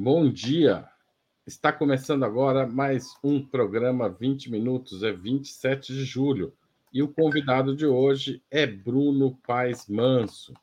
[0.00, 0.88] Bom dia.
[1.44, 6.54] Está começando agora mais um programa 20 minutos, é 27 de julho.
[6.92, 10.54] E o convidado de hoje é Bruno Paes Manso.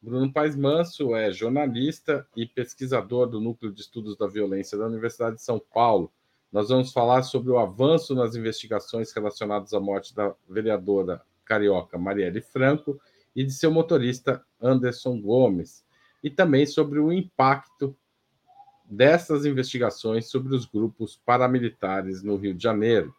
[0.00, 5.34] Bruno Paes Manso é jornalista e pesquisador do Núcleo de Estudos da Violência da Universidade
[5.34, 6.12] de São Paulo.
[6.52, 12.40] Nós vamos falar sobre o avanço nas investigações relacionadas à morte da vereadora carioca Marielle
[12.40, 13.00] Franco
[13.34, 15.84] e de seu motorista Anderson Gomes,
[16.22, 17.96] e também sobre o impacto
[18.88, 23.14] dessas investigações sobre os grupos paramilitares no Rio de Janeiro.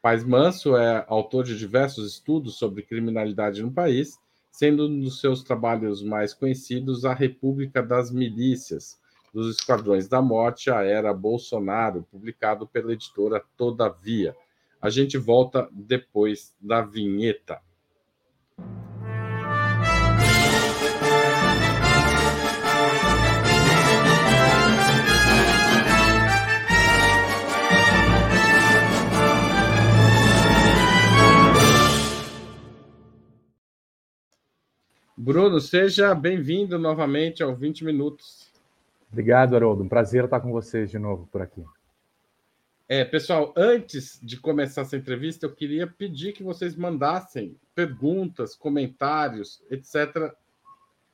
[0.00, 4.18] Paz Manso é autor de diversos estudos sobre criminalidade no país,
[4.50, 8.98] sendo um dos seus trabalhos mais conhecidos a República das Milícias,
[9.32, 14.34] dos Esquadrões da Morte, a Era Bolsonaro, publicado pela editora Todavia.
[14.80, 17.60] A gente volta depois da vinheta.
[35.22, 38.50] Bruno, seja bem-vindo novamente ao 20 Minutos.
[39.12, 39.84] Obrigado, Haroldo.
[39.84, 41.62] Um prazer estar com vocês de novo por aqui.
[42.88, 49.62] É, pessoal, antes de começar essa entrevista, eu queria pedir que vocês mandassem perguntas, comentários,
[49.70, 50.34] etc.,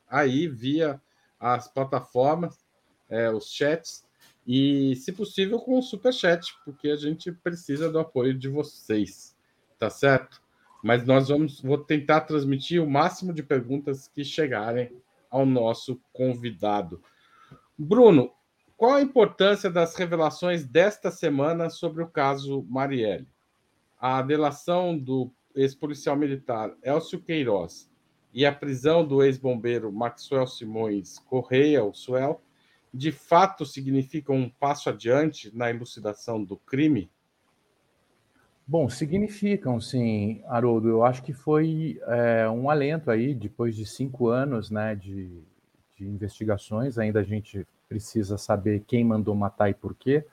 [0.08, 1.02] aí via
[1.40, 2.64] as plataformas,
[3.10, 4.06] é, os chats,
[4.46, 9.36] e, se possível, com o super chat, porque a gente precisa do apoio de vocês,
[9.80, 10.45] tá certo?
[10.87, 14.92] Mas nós vamos vou tentar transmitir o máximo de perguntas que chegarem
[15.29, 17.03] ao nosso convidado.
[17.77, 18.31] Bruno,
[18.77, 23.27] qual a importância das revelações desta semana sobre o caso Marielle?
[23.98, 27.91] A delação do ex-policial militar Elcio Queiroz
[28.33, 32.41] e a prisão do ex-bombeiro Maxwell Simões Correia, o Suel,
[32.95, 37.11] de fato significam um passo adiante na elucidação do crime?
[38.68, 40.88] Bom, significam, sim, Haroldo.
[40.88, 45.40] Eu acho que foi é, um alento aí, depois de cinco anos né, de,
[45.96, 46.98] de, investigações.
[46.98, 50.27] Ainda a gente precisa saber quem mandou matar e por quê,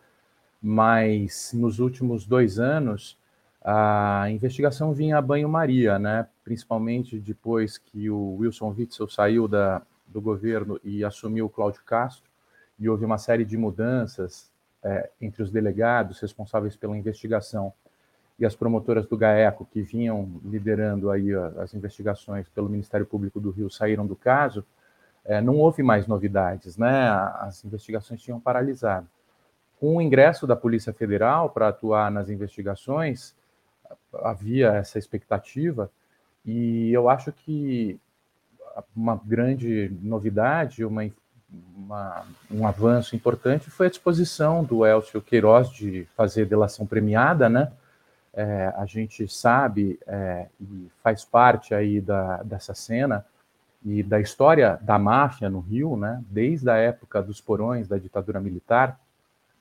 [0.59, 3.15] mas nos últimos dois anos
[3.63, 6.27] a investigação vinha a banho-maria, né?
[6.43, 12.29] principalmente depois que o Wilson Witzel saiu da, do governo e assumiu o Cláudio Castro,
[12.79, 14.51] e houve uma série de mudanças
[14.83, 17.71] é, entre os delegados responsáveis pela investigação
[18.43, 23.51] e as promotoras do GAECO, que vinham liderando aí as investigações pelo Ministério Público do
[23.51, 24.65] Rio, saíram do caso,
[25.23, 27.07] é, não houve mais novidades, né?
[27.39, 29.07] As investigações tinham paralisado.
[29.79, 33.33] Com o ingresso da Polícia Federal para atuar nas investigações,
[34.21, 35.89] havia essa expectativa,
[36.45, 37.97] e eu acho que
[38.93, 41.09] uma grande novidade, uma,
[41.77, 47.71] uma, um avanço importante foi a disposição do Elcio Queiroz de fazer delação premiada, né?
[48.33, 53.25] É, a gente sabe é, e faz parte aí da, dessa cena
[53.85, 58.39] e da história da máfia no Rio, né, desde a época dos porões da ditadura
[58.39, 58.99] militar,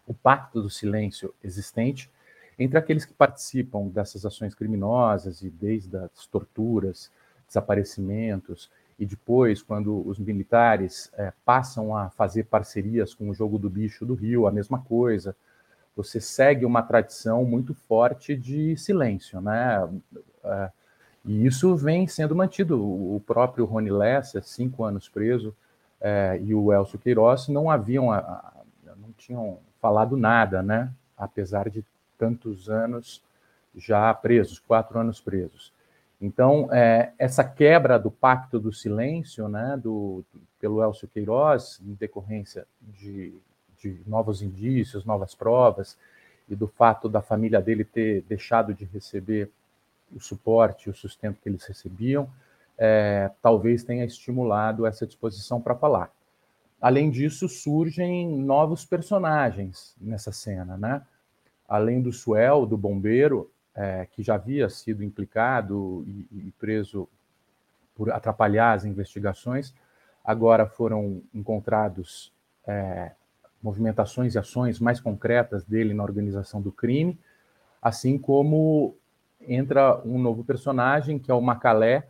[0.07, 2.11] o pacto do silêncio existente
[2.59, 7.11] entre aqueles que participam dessas ações criminosas e desde as torturas,
[7.47, 13.69] desaparecimentos e depois quando os militares é, passam a fazer parcerias com o jogo do
[13.69, 15.35] bicho do Rio, a mesma coisa,
[15.97, 19.89] você segue uma tradição muito forte de silêncio, né?
[20.45, 20.71] É,
[21.25, 22.81] e isso vem sendo mantido.
[22.81, 25.55] O próprio Rony Lessa, cinco anos preso,
[26.01, 28.07] é, e o Elcio Queiroz não haviam,
[28.97, 30.93] não tinham falado nada, né?
[31.17, 31.85] Apesar de
[32.19, 33.23] tantos anos
[33.77, 35.73] já presos, quatro anos presos.
[36.21, 40.25] Então, é, essa quebra do pacto do silêncio, né, do,
[40.61, 43.35] pelo Elcio Queiroz, em decorrência de
[43.83, 45.99] de novos indícios, novas provas,
[46.49, 49.51] e do fato da família dele ter deixado de receber
[50.15, 52.29] o suporte, o sustento que eles recebiam,
[52.77, 56.11] é, talvez tenha estimulado essa disposição para falar.
[56.81, 61.03] Além disso, surgem novos personagens nessa cena, né?
[61.69, 67.09] Além do Suel, do bombeiro, é, que já havia sido implicado e, e preso
[67.95, 69.73] por atrapalhar as investigações,
[70.25, 72.33] agora foram encontrados
[72.67, 73.13] é,
[73.63, 77.19] movimentações e ações mais concretas dele na organização do crime,
[77.81, 78.97] assim como
[79.41, 82.09] entra um novo personagem, que é o Macalé,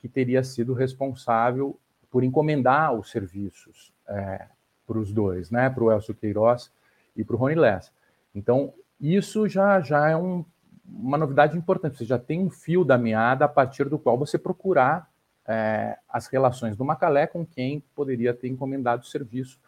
[0.00, 1.78] que teria sido responsável
[2.10, 4.46] por encomendar os serviços é,
[4.86, 6.70] para os dois, né, para o Elcio Queiroz
[7.16, 7.90] e para o Rony Lessa.
[8.34, 10.44] Então, isso já, já é um,
[10.86, 14.38] uma novidade importante, você já tem um fio da meada a partir do qual você
[14.38, 15.10] procurar
[15.46, 19.58] é, as relações do Macalé com quem poderia ter encomendado o serviço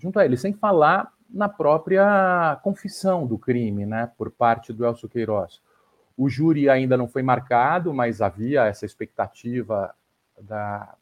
[0.00, 5.08] junto a ele, sem falar na própria confissão do crime, né, por parte do Elcio
[5.08, 5.60] Queiroz.
[6.16, 9.94] O júri ainda não foi marcado, mas havia essa expectativa
[10.40, 10.94] da,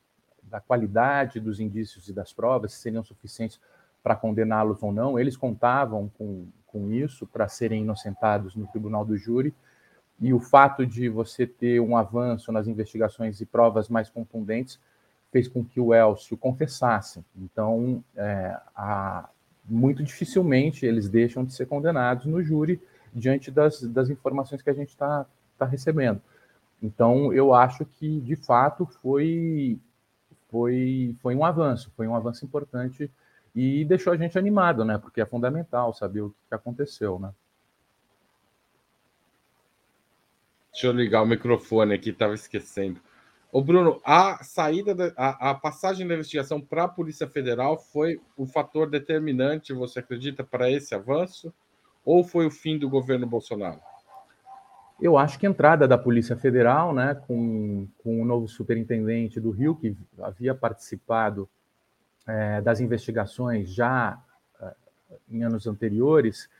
[0.42, 3.60] da qualidade dos indícios e das provas, se seriam suficientes
[4.02, 5.18] para condená-los ou não.
[5.18, 9.54] Eles contavam com, com isso para serem inocentados no tribunal do júri.
[10.20, 14.80] E o fato de você ter um avanço nas investigações e provas mais contundentes
[15.30, 17.24] fez com que o Elcio confessasse.
[17.36, 19.28] Então, é, a,
[19.64, 22.80] muito dificilmente eles deixam de ser condenados no júri
[23.12, 25.26] diante das, das informações que a gente está
[25.58, 26.20] tá recebendo.
[26.82, 29.78] Então, eu acho que, de fato, foi,
[30.50, 33.10] foi, foi um avanço, foi um avanço importante
[33.54, 34.98] e deixou a gente animado, né?
[34.98, 37.32] Porque é fundamental saber o que aconteceu, né?
[40.72, 43.00] Deixa eu ligar o microfone aqui, estava esquecendo.
[43.50, 48.20] Ô Bruno, a saída, da, a, a passagem da investigação para a Polícia Federal foi
[48.36, 51.52] o fator determinante, você acredita, para esse avanço?
[52.04, 53.80] Ou foi o fim do governo Bolsonaro?
[55.00, 59.50] Eu acho que a entrada da Polícia Federal, né, com, com o novo superintendente do
[59.50, 61.48] Rio, que havia participado
[62.26, 64.20] é, das investigações já
[64.60, 64.74] é,
[65.30, 66.50] em anos anteriores,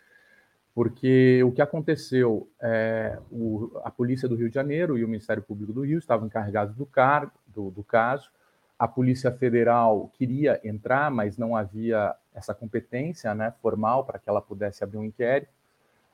[0.79, 5.43] porque o que aconteceu é o, a Polícia do Rio de Janeiro e o Ministério
[5.43, 8.31] Público do Rio estavam encarregados do, car, do, do caso,
[8.79, 14.41] a Polícia Federal queria entrar, mas não havia essa competência né, formal para que ela
[14.41, 15.51] pudesse abrir um inquérito,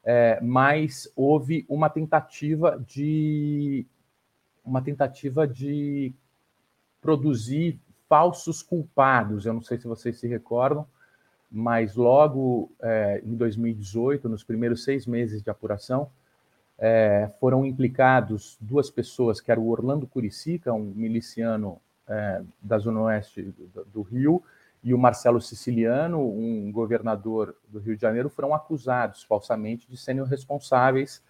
[0.03, 3.85] é, mas houve uma tentativa de
[4.65, 6.11] uma tentativa de
[7.03, 7.79] produzir
[8.09, 9.45] falsos culpados.
[9.45, 10.87] Eu não sei se vocês se recordam,
[11.57, 16.11] mas logo é, em 2018, nos primeiros seis meses de apuração,
[16.77, 23.03] é, foram implicados duas pessoas, que era o Orlando Curicica, um miliciano é, da Zona
[23.03, 24.43] Oeste do, do, Rio,
[24.83, 30.25] e o Marcelo Siciliano, um governador do Rio de Janeiro, foram acusados falsamente de serem
[30.25, 31.23] responsáveis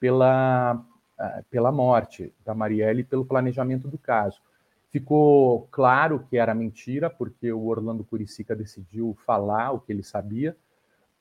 [0.00, 0.84] pela,
[1.16, 4.40] é, pela morte da Marielle e pelo planejamento do caso.
[4.94, 10.56] Ficou claro que era mentira, porque o Orlando Curicica decidiu falar o que ele sabia,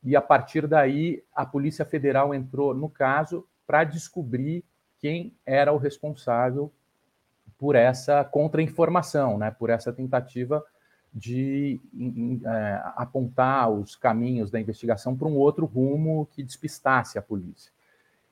[0.04, 4.64] e a partir daí a Polícia Federal entrou no caso para descobrir
[5.00, 6.72] quem era o responsável
[7.58, 10.64] por essa contra-informação, né, por essa tentativa
[11.12, 11.82] de
[12.46, 17.72] é, apontar os caminhos da investigação para um outro rumo que despistasse a polícia.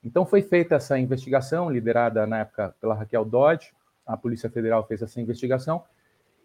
[0.03, 3.73] Então foi feita essa investigação, liderada na época pela Raquel Dodge,
[4.05, 5.83] a Polícia Federal fez essa investigação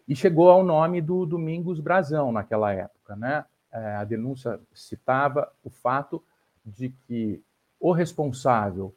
[0.07, 3.15] e chegou ao nome do Domingos Brazão naquela época.
[3.15, 3.43] Né?
[3.71, 6.23] É, a denúncia citava o fato
[6.65, 7.41] de que
[7.79, 8.93] o responsável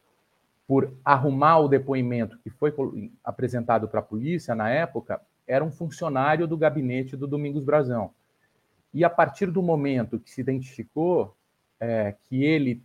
[0.66, 2.72] por arrumar o depoimento que foi
[3.24, 8.12] apresentado para a polícia na época era um funcionário do gabinete do Domingos Brazão.
[8.94, 11.36] E a partir do momento que se identificou
[11.80, 12.82] é, que ele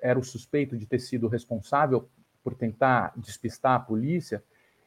[0.00, 2.08] era o suspeito de ter sido responsável
[2.42, 4.42] por tentar despistar a polícia,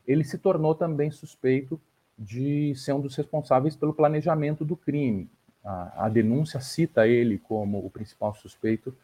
[0.07, 1.79] ele se tornou também suspeito
[2.17, 5.29] de ser um dos responsáveis pelo planejamento do crime.
[5.63, 8.95] A, a denúncia cita ele como o principal suspeito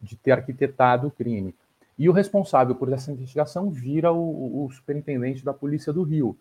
[0.00, 1.54] de ter arquitetado o crime.
[1.98, 6.36] E o responsável por essa investigação vira o, o superintendente da Polícia do Rio.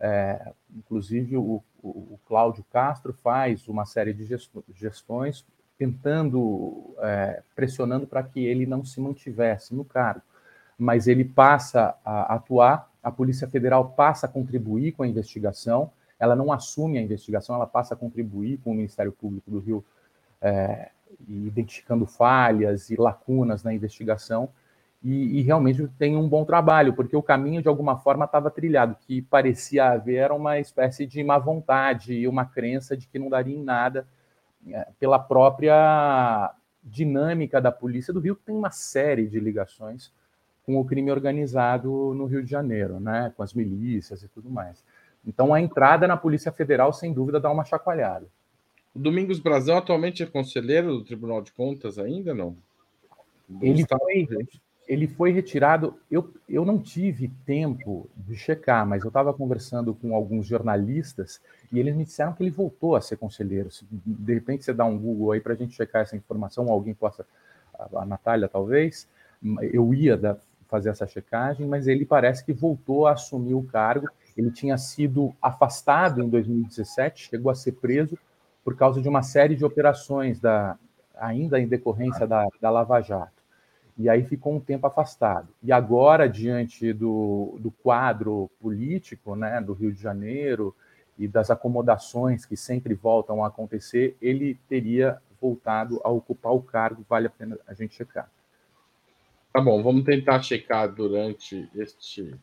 [0.00, 4.28] É, inclusive, o, o, o, Cláudio Castro faz uma série de
[4.74, 5.44] gestões
[5.78, 10.22] tentando, é, pressionando para que ele não se mantivesse no cargo.
[10.76, 16.34] Mas ele passa a atuar a Polícia Federal passa a contribuir com a investigação, ela
[16.34, 19.84] não assume a investigação, ela passa a contribuir com o Ministério Público do Rio,
[20.42, 20.90] é,
[21.28, 24.48] identificando falhas e lacunas na investigação,
[25.04, 28.96] e, e, realmente tem um bom trabalho, porque o caminho de alguma forma estava trilhado,
[29.06, 33.56] que parecia haver uma espécie de má vontade e uma crença de que não daria
[33.56, 34.04] em nada
[34.66, 40.12] é, pela própria dinâmica da Polícia do Rio, que tem uma série de ligações
[40.66, 44.84] com o crime organizado no Rio de Janeiro, né, com as milícias e tudo mais.
[45.24, 48.26] Então, a entrada na Polícia Federal, sem dúvida, dá uma chacoalhada.
[48.94, 52.56] O Domingos Brazão atualmente é conselheiro do Tribunal de Contas ainda, não?
[53.60, 54.26] Ele foi,
[54.88, 55.94] ele foi retirado.
[56.10, 61.78] Eu, eu não tive tempo de checar, mas eu estava conversando com alguns jornalistas e
[61.78, 63.70] eles me disseram que ele voltou a ser conselheiro.
[63.70, 66.94] Se, de repente você dá um Google aí para a gente checar essa informação, alguém
[66.94, 67.26] possa,
[67.74, 69.08] a, a Natália talvez,
[69.72, 70.36] eu ia da,
[70.76, 74.08] fazer essa checagem, mas ele parece que voltou a assumir o cargo.
[74.36, 78.18] Ele tinha sido afastado em 2017, chegou a ser preso
[78.62, 80.76] por causa de uma série de operações, da,
[81.16, 83.42] ainda em decorrência da, da Lava Jato.
[83.96, 85.48] E aí ficou um tempo afastado.
[85.62, 90.74] E agora, diante do, do quadro político né, do Rio de Janeiro
[91.16, 97.06] e das acomodações que sempre voltam a acontecer, ele teria voltado a ocupar o cargo.
[97.08, 98.30] Vale a pena a gente checar.
[99.56, 102.38] Tá bom, vamos tentar checar durante este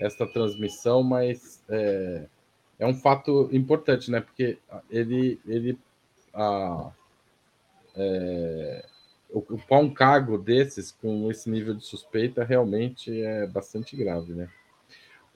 [0.00, 2.28] esta transmissão, mas é,
[2.78, 4.20] é um fato importante, né?
[4.20, 4.56] Porque
[4.88, 5.76] ele ele
[6.32, 6.92] a,
[7.96, 8.86] é,
[9.30, 14.48] ocupar um cargo desses com esse nível de suspeita realmente é bastante grave, né?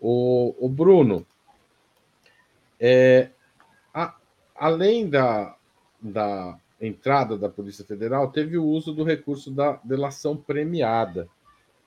[0.00, 1.26] O, o Bruno,
[2.78, 3.30] é,
[3.92, 4.14] a,
[4.54, 5.56] além da,
[6.00, 11.28] da entrada da Polícia Federal, teve o uso do recurso da delação premiada,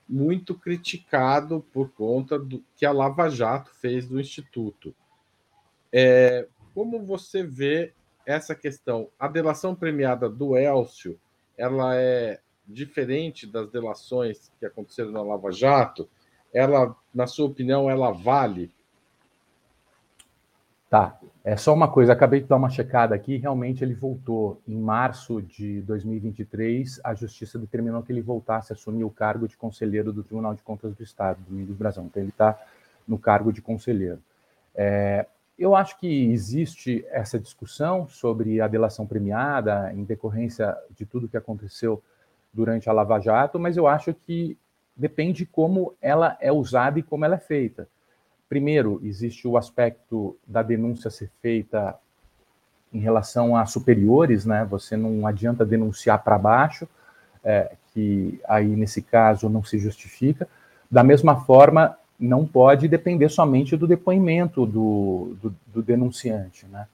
[0.08, 4.94] muito criticado por conta do que a Lava Jato fez do Instituto.
[5.92, 7.94] É, como você vê
[8.26, 9.10] essa questão?
[9.20, 11.20] A delação premiada do Elcio,
[11.58, 16.10] ela é diferente das delações que aconteceram na Lava Jato?
[16.54, 18.72] Ela, na sua opinião, ela vale
[20.90, 21.20] Tá.
[21.44, 25.42] É só uma coisa, acabei de dar uma checada aqui, realmente ele voltou em março
[25.42, 30.24] de 2023, a justiça determinou que ele voltasse a assumir o cargo de conselheiro do
[30.24, 32.06] Tribunal de Contas do Estado, do Domingos Brazão.
[32.06, 32.60] Então ele está
[33.08, 34.20] no cargo de conselheiro.
[34.76, 35.28] É,
[35.58, 41.38] eu acho que existe essa discussão sobre a delação premiada em decorrência de tudo que
[41.38, 42.02] aconteceu
[42.52, 44.58] durante a Lava Jato, mas eu acho que
[44.96, 47.88] depende como ela é usada e como ela é feita.
[48.50, 51.96] Primeiro, existe o aspecto da denúncia ser feita
[52.92, 54.66] em relação a superiores, né?
[54.72, 56.88] Você não adianta denunciar para baixo,
[57.44, 60.48] é, que aí nesse caso não se justifica.
[60.90, 66.88] Da mesma forma, não pode depender somente do depoimento do, do, do denunciante, né?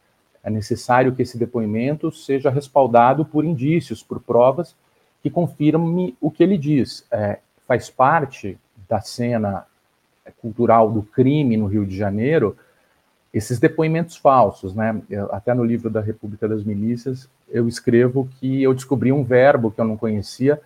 [0.43, 4.75] É necessário que esse depoimento seja respaldado por indícios, por provas
[5.23, 7.07] que confirme o que ele diz.
[7.09, 9.65] É, faz parte da cena
[10.37, 12.55] cultural do crime no Rio de Janeiro,
[13.33, 15.01] esses depoimentos falsos, né?
[15.31, 19.81] Até no livro da República das Milícias, eu escrevo que eu descobri um verbo que
[19.81, 20.61] eu não conhecia,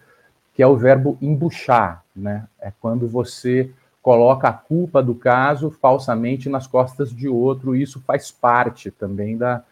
[0.53, 2.45] que é o verbo embuchar, né?
[2.61, 7.99] É quando você coloca a culpa do caso falsamente nas costas de outro, e isso
[8.01, 9.63] faz parte também da,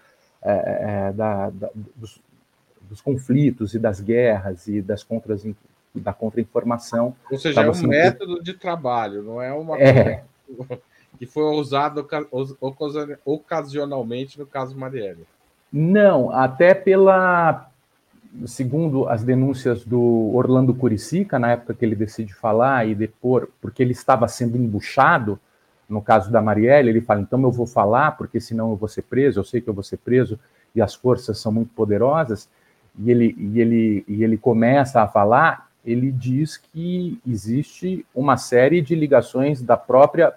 [0.42, 2.20] é, é, da, da dos,
[2.82, 5.46] dos, conflitos e das guerras e das contras
[6.00, 7.16] da contra-informação.
[7.32, 10.24] Ou seja, é um método de trabalho, não é uma é.
[11.18, 12.08] que foi usado
[13.26, 15.26] ocasionalmente no caso Marielle.
[15.72, 17.70] Não, até pela
[18.46, 23.82] segundo as denúncias do Orlando Curicica, na época que ele decide falar e depor, porque
[23.82, 25.40] ele estava sendo embuchado,
[25.90, 29.04] no caso da Marielle, ele fala, então eu vou falar, porque senão eu vou ser
[29.04, 30.38] preso, eu sei que eu vou ser preso,
[30.76, 32.50] e as forças são muito poderosas,
[33.00, 38.82] e ele, e ele, e ele começa a falar, ele diz que existe uma série
[38.82, 40.34] de ligações da própria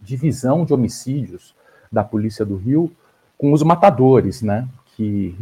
[0.00, 1.52] divisão de homicídios
[1.90, 2.90] da Polícia do Rio
[3.36, 4.68] com os matadores, né?
[4.94, 5.34] Que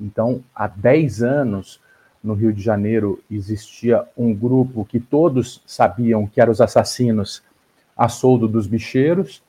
[0.00, 1.80] então há 10 anos
[2.22, 7.44] no Rio de Janeiro existia um grupo que todos sabiam que eram os assassinos
[7.96, 9.40] a soldo dos bicheiros,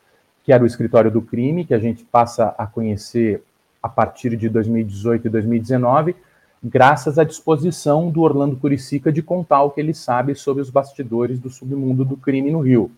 [0.43, 3.41] que era o escritório do crime, que a gente passa a conhecer
[3.81, 6.15] a partir de 2018 e 2019,
[6.63, 11.39] graças à disposição do Orlando Curicica de contar o que ele sabe sobre os bastidores
[11.39, 12.91] do submundo do crime no Rio.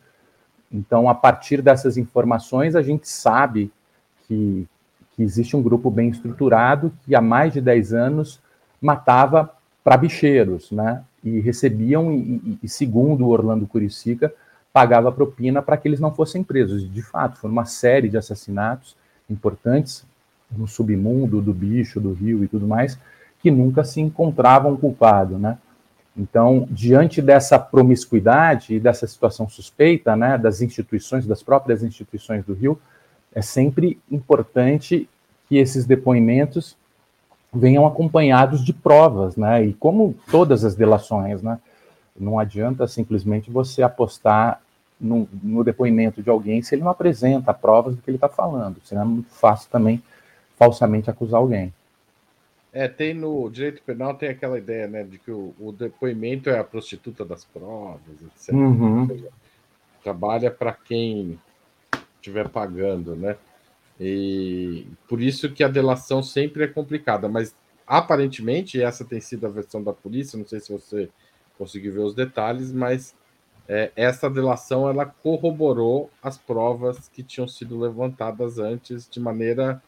[0.72, 3.72] Então, a partir dessas informações, a gente sabe
[4.28, 4.68] que,
[5.16, 8.40] que existe um grupo bem estruturado que há mais de 10 anos
[8.82, 9.52] matava
[9.84, 11.04] para bicheiros, né?
[11.24, 14.34] E recebiam, e, e, segundo o Orlando Curicica,
[14.72, 16.90] pagava propina para que eles não fossem presos.
[16.90, 18.96] De fato, foi uma série de assassinatos
[19.30, 20.06] importantes
[20.52, 22.98] no submundo do bicho, do rio e tudo mais,
[23.42, 25.58] que nunca se encontravam culpado, né?
[26.16, 32.54] Então, diante dessa promiscuidade e dessa situação suspeita, né, das instituições, das próprias instituições do
[32.54, 32.78] Rio,
[33.34, 35.08] é sempre importante
[35.48, 36.76] que esses depoimentos
[37.54, 39.66] venham acompanhados de provas, né?
[39.66, 41.60] E como todas as delações, né?
[42.20, 44.62] Não adianta simplesmente você apostar
[45.00, 48.78] no, no depoimento de alguém se ele não apresenta provas do que ele está falando.
[48.84, 50.04] Senão é muito fácil também
[50.58, 51.74] falsamente acusar alguém.
[52.72, 56.60] É, tem no direito penal tem aquela ideia, né, de que o, o depoimento é
[56.60, 58.54] a prostituta das provas, etc.
[58.54, 59.28] Uhum.
[60.04, 61.40] Trabalha para quem
[62.16, 63.38] estiver pagando, né?
[64.00, 69.50] E por isso que a delação sempre é complicada, mas aparentemente essa tem sido a
[69.50, 70.38] versão da polícia.
[70.38, 71.10] Não sei se você
[71.58, 73.14] conseguiu ver os detalhes, mas
[73.68, 79.82] é, essa delação ela corroborou as provas que tinham sido levantadas antes de maneira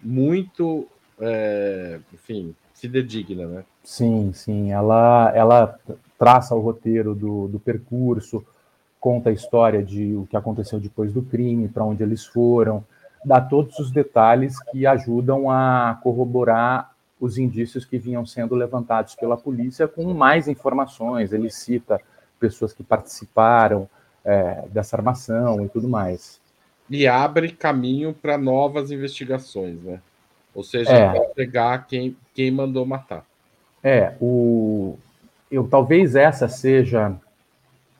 [0.00, 0.86] muito
[1.20, 3.64] é, enfim, fidedigna, né?
[3.82, 4.72] Sim, sim.
[4.72, 5.78] Ela, ela
[6.18, 8.44] traça o roteiro do, do percurso,
[9.00, 12.84] conta a história de o que aconteceu depois do crime, para onde eles foram,
[13.24, 19.36] dá todos os detalhes que ajudam a corroborar os indícios que vinham sendo levantados pela
[19.36, 21.32] polícia com mais informações.
[21.32, 22.00] Ele cita
[22.38, 23.88] pessoas que participaram
[24.24, 26.40] é, dessa armação e tudo mais.
[26.88, 30.00] E abre caminho para novas investigações, né?
[30.54, 31.20] Ou seja, é.
[31.34, 33.24] pegar quem, quem mandou matar.
[33.82, 34.98] É, o,
[35.50, 37.14] eu talvez essa seja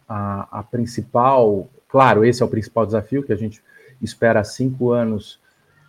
[0.09, 1.69] a, a principal.
[1.89, 3.63] Claro, esse é o principal desafio que a gente
[4.03, 5.39] espera há cinco anos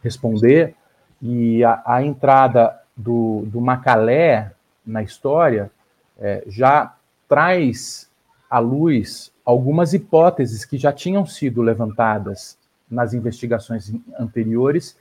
[0.04, 0.76] responder.
[1.22, 4.52] E a, a entrada do, do Macalé
[4.86, 5.72] na história
[6.18, 6.96] é, já
[7.28, 8.10] traz
[8.50, 12.58] à luz algumas hipóteses que já tinham sido levantadas
[12.90, 14.98] nas investigações anteriores,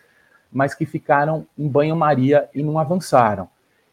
[0.53, 3.49] mas que ficaram em banho-maria e não avançaram.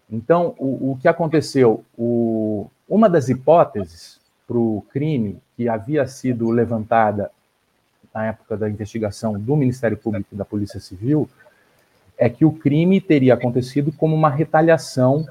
[0.10, 1.84] Então, o, o que aconteceu?
[1.98, 7.32] O, uma das hipóteses para o crime que havia sido levantada
[8.14, 11.28] na época da investigação do Ministério Público e da Polícia Civil
[12.18, 15.26] é que o crime teria acontecido como uma retaliação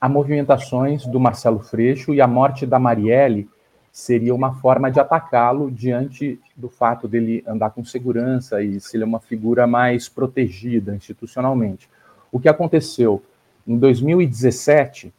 [0.00, 3.48] a movimentações do Marcelo Freixo e a morte da Marielle
[3.96, 9.18] seria uma forma de atacá-lo diante do fato dele andar com segurança e ser uma
[9.18, 11.88] figura mais protegida institucionalmente.
[12.30, 13.22] O que aconteceu?
[13.66, 15.10] Em 2017,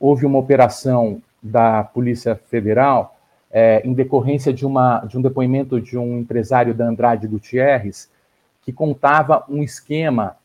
[0.00, 3.16] houve uma operação da Polícia Federal
[3.48, 8.10] é, em decorrência de, uma, de um depoimento de um empresário da Andrade Gutierrez,
[8.62, 10.36] que contava um esquema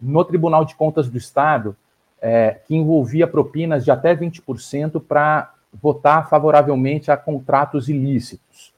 [0.00, 1.76] no Tribunal de Contas do Estado
[2.20, 8.72] é, que envolvia propinas de até 20% para votar favoravelmente a contratos ilícitos.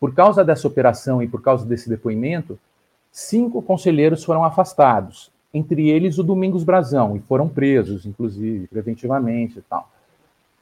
[0.00, 2.58] Por causa dessa operação e por causa desse depoimento,
[3.10, 9.62] cinco conselheiros foram afastados, entre eles o Domingos Brazão, e foram presos, inclusive, preventivamente e
[9.62, 9.88] tal.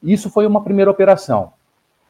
[0.02, 1.52] Isso foi uma primeira operação.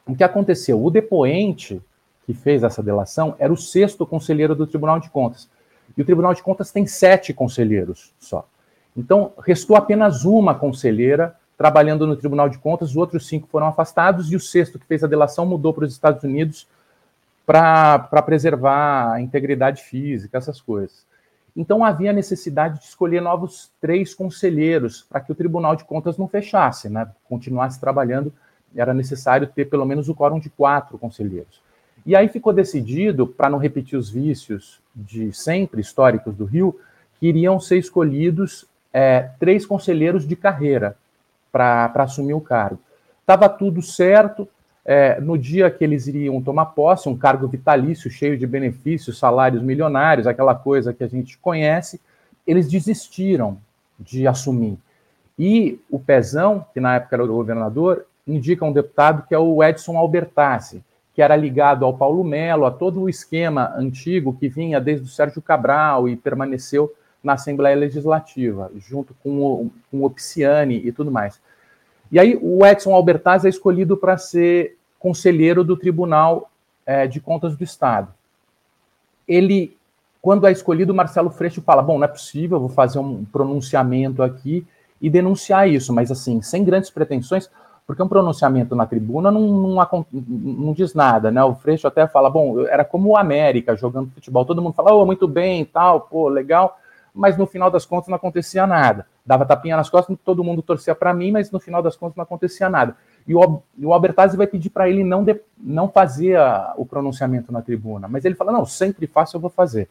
[0.05, 0.83] O que aconteceu?
[0.83, 1.81] O depoente
[2.25, 5.49] que fez essa delação era o sexto conselheiro do Tribunal de Contas.
[5.97, 8.47] E o Tribunal de Contas tem sete conselheiros só.
[8.95, 14.31] Então, restou apenas uma conselheira trabalhando no Tribunal de Contas, os outros cinco foram afastados
[14.31, 16.67] e o sexto, que fez a delação, mudou para os Estados Unidos
[17.45, 21.05] para preservar a integridade física, essas coisas.
[21.55, 26.27] Então havia necessidade de escolher novos três conselheiros para que o Tribunal de Contas não
[26.27, 27.07] fechasse, né?
[27.29, 28.33] continuasse trabalhando,
[28.75, 31.61] era necessário ter pelo menos o quórum de quatro conselheiros.
[32.05, 36.77] E aí ficou decidido, para não repetir os vícios de sempre históricos do Rio,
[37.19, 40.97] que iriam ser escolhidos é, três conselheiros de carreira
[41.53, 42.79] para assumir o cargo.
[43.21, 44.49] Estava tudo certo.
[44.85, 49.63] É, no dia que eles iriam tomar posse, um cargo vitalício, cheio de benefícios, salários
[49.63, 52.01] milionários, aquela coisa que a gente conhece,
[52.45, 53.57] eles desistiram
[53.97, 54.77] de assumir.
[55.39, 59.63] E o Pezão, que na época era o governador, indica um deputado que é o
[59.63, 64.81] Edson Albertassi, que era ligado ao Paulo Melo, a todo o esquema antigo que vinha
[64.81, 66.91] desde o Sérgio Cabral e permaneceu
[67.23, 70.13] na Assembleia Legislativa, junto com o, com o
[70.69, 71.39] e tudo mais.
[72.11, 76.49] E aí o Edson Albertaz é escolhido para ser conselheiro do Tribunal
[76.85, 78.13] é, de Contas do Estado.
[79.27, 79.75] Ele,
[80.21, 84.65] quando é escolhido, Marcelo Freixo fala: bom, não é possível, vou fazer um pronunciamento aqui
[85.01, 87.49] e denunciar isso, mas assim, sem grandes pretensões,
[87.85, 91.43] porque um pronunciamento na tribuna não, não, não, diz nada, né?
[91.43, 95.05] O Freixo até fala, bom, era como o América jogando futebol, todo mundo fala, oh,
[95.05, 96.79] muito bem e tal, pô, legal,
[97.13, 99.05] mas no final das contas não acontecia nada.
[99.25, 102.23] Dava tapinha nas costas, todo mundo torcia para mim, mas no final das contas não
[102.23, 102.95] acontecia nada.
[103.27, 107.51] E o, o Albertazzi vai pedir para ele não, de, não fazer a, o pronunciamento
[107.51, 109.87] na tribuna, mas ele fala: não, sempre faço, eu vou fazer.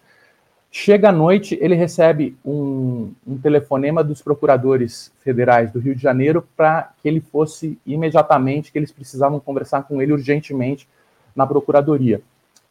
[0.75, 6.47] Chega à noite, ele recebe um, um telefonema dos procuradores federais do Rio de Janeiro
[6.57, 10.89] para que ele fosse imediatamente, que eles precisavam conversar com ele urgentemente
[11.37, 12.23] na procuradoria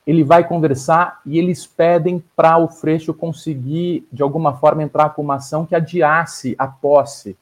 [0.05, 5.21] ele vai conversar e eles pedem para o Freixo conseguir, de alguma forma, entrar com
[5.21, 7.37] uma ação que adiasse a posse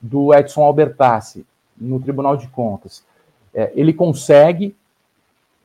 [0.00, 1.46] do Edson Albertassi
[1.76, 3.04] no Tribunal de Contas.
[3.54, 4.74] É, ele consegue,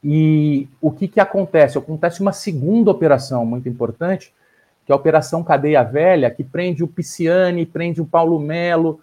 [0.03, 1.77] e o que, que acontece?
[1.77, 4.33] Acontece uma segunda operação muito importante,
[4.85, 9.01] que é a Operação Cadeia Velha, que prende o Pisciani, prende o Paulo Melo,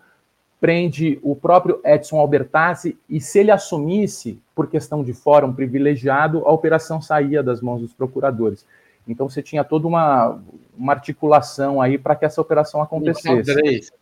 [0.59, 6.53] prende o próprio Edson Albertazzi, e se ele assumisse, por questão de fórum privilegiado, a
[6.53, 8.67] operação saía das mãos dos procuradores.
[9.07, 10.39] Então você tinha toda uma,
[10.77, 13.29] uma articulação aí para que essa operação acontecesse.
[13.29, 13.93] Um xadrez,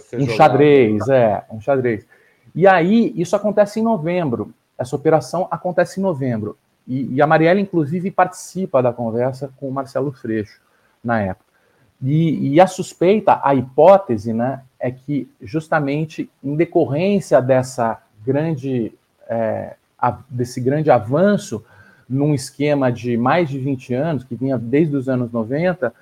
[0.00, 2.06] ser um xadrez, é, um xadrez.
[2.54, 4.54] E aí, isso acontece em novembro.
[4.78, 6.56] Essa operação acontece em novembro.
[6.86, 10.60] E, e a Marielle, inclusive, participa da conversa com o Marcelo Freixo,
[11.02, 11.44] na época.
[12.02, 18.92] E, e, a suspeita, a hipótese, né, é que justamente em decorrência dessa grande,
[19.26, 19.74] é,
[20.28, 21.64] desse grande avanço
[22.08, 25.92] num esquema de mais de 20 anos, que vinha desde os anos 90,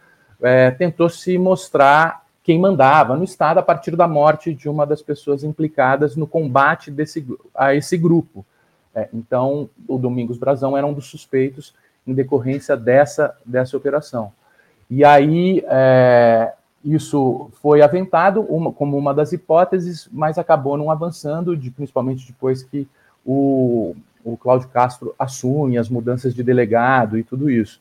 [0.43, 5.01] é, tentou se mostrar quem mandava no Estado a partir da morte de uma das
[5.01, 8.45] pessoas implicadas no combate desse, a esse grupo.
[8.95, 11.73] É, então, o Domingos Brazão era um dos suspeitos
[12.07, 14.33] em decorrência dessa, dessa operação.
[14.91, 16.53] E aí, é,
[16.85, 22.63] isso foi aventado uma, como uma das hipóteses, mas acabou não avançando, de, principalmente depois
[22.63, 22.89] que
[23.25, 27.81] o, o Cláudio Castro assume as mudanças de delegado e tudo isso.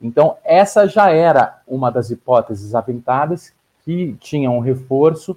[0.00, 3.52] Então, essa já era uma das hipóteses aventadas
[3.84, 5.36] que tinha um reforço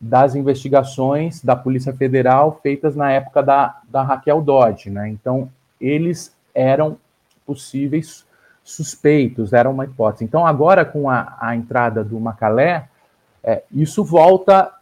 [0.00, 5.08] das investigações da Polícia Federal feitas na época da, da Raquel Dodge, né?
[5.08, 6.98] Então, eles eram
[7.46, 8.24] possíveis
[8.62, 10.24] suspeitos, era uma hipótese.
[10.24, 12.88] Então, agora, com a, a entrada do Macalé,
[13.42, 14.72] é, isso volta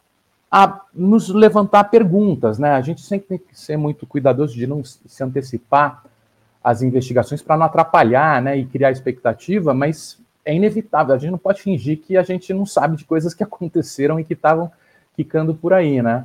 [0.57, 2.75] a nos levantar perguntas, né?
[2.75, 6.05] A gente sempre tem que ser muito cuidadoso de não se antecipar
[6.63, 11.39] as investigações para não atrapalhar, né, e criar expectativa, mas é inevitável, a gente não
[11.39, 14.71] pode fingir que a gente não sabe de coisas que aconteceram e que estavam
[15.17, 16.25] ficando por aí, né?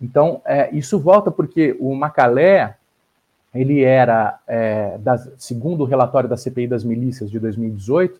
[0.00, 2.76] Então, é, isso volta porque o Macalé,
[3.54, 4.98] ele era, é,
[5.36, 8.18] segundo o relatório da CPI das Milícias de 2018,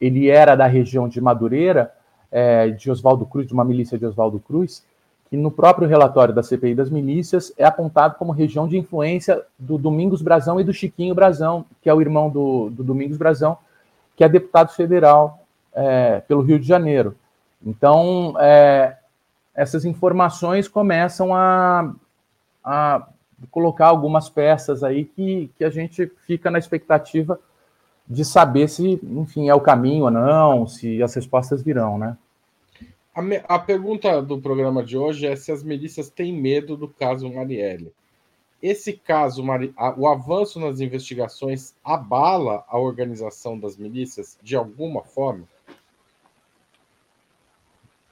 [0.00, 1.92] ele era da região de Madureira,
[2.36, 4.84] é, de Oswaldo Cruz, de uma milícia de Oswaldo Cruz,
[5.30, 9.78] que no próprio relatório da CPI das Milícias é apontado como região de influência do
[9.78, 13.56] Domingos Brazão e do Chiquinho Brazão, que é o irmão do, do Domingos Brazão,
[14.14, 15.40] que é deputado federal
[15.72, 17.16] é, pelo Rio de Janeiro.
[17.64, 18.98] Então, é,
[19.54, 21.90] essas informações começam a,
[22.62, 23.08] a,
[23.50, 27.40] colocar algumas peças aí que, que a gente fica na expectativa
[28.06, 32.14] de saber se, enfim, é o caminho ou não, se as respostas virão, né?
[33.16, 36.86] A, me, a pergunta do programa de hoje é se as milícias têm medo do
[36.86, 37.90] caso Marielle.
[38.62, 39.42] Esse caso,
[39.96, 45.44] o avanço nas investigações abala a organização das milícias de alguma forma?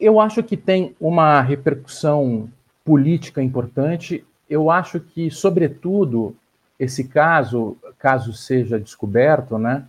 [0.01, 2.51] Eu acho que tem uma repercussão
[2.83, 4.25] política importante.
[4.49, 6.35] Eu acho que, sobretudo,
[6.81, 9.87] esse caso, caso seja descoberto, né,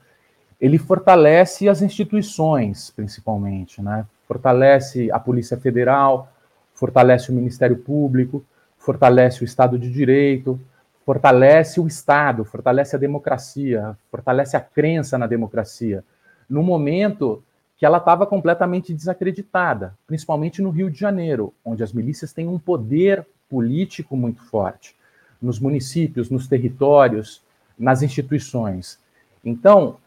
[0.60, 4.06] ele fortalece as instituições, principalmente, né?
[4.28, 6.32] Fortalece a Polícia Federal,
[6.74, 8.44] fortalece o Ministério Público,
[8.78, 10.60] fortalece o Estado de Direito,
[11.06, 16.04] fortalece o Estado, fortalece a democracia, fortalece a crença na democracia,
[16.50, 17.44] no momento
[17.78, 22.58] que ela estava completamente desacreditada, principalmente no Rio de Janeiro, onde as milícias têm um
[22.58, 24.96] poder político muito forte,
[25.42, 27.44] nos municípios, nos territórios,
[27.78, 28.98] nas instituições.
[29.44, 29.98] Então,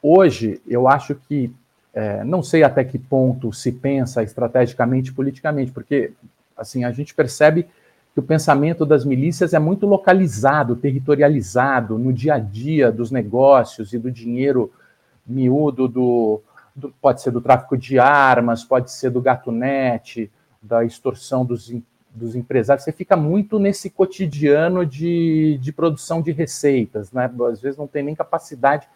[0.00, 1.52] hoje, eu acho que,
[1.96, 6.12] é, não sei até que ponto se pensa estrategicamente politicamente, porque,
[6.54, 7.66] assim, a gente percebe
[8.12, 13.94] que o pensamento das milícias é muito localizado, territorializado no dia a dia dos negócios
[13.94, 14.70] e do dinheiro
[15.26, 16.42] miúdo do,
[16.74, 20.30] do pode ser do tráfico de armas, pode ser do gato net,
[20.60, 21.72] da extorsão dos,
[22.14, 22.84] dos empresários.
[22.84, 27.30] Você fica muito nesse cotidiano de, de produção de receitas, né?
[27.50, 28.86] Às vezes não tem nem capacidade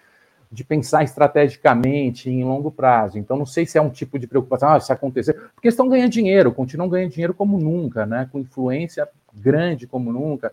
[0.50, 3.18] de pensar estrategicamente em longo prazo.
[3.18, 6.10] Então, não sei se é um tipo de preocupação, ah, se acontecer, porque estão ganhando
[6.10, 8.28] dinheiro, continuam ganhando dinheiro como nunca, né?
[8.32, 10.52] com influência grande como nunca.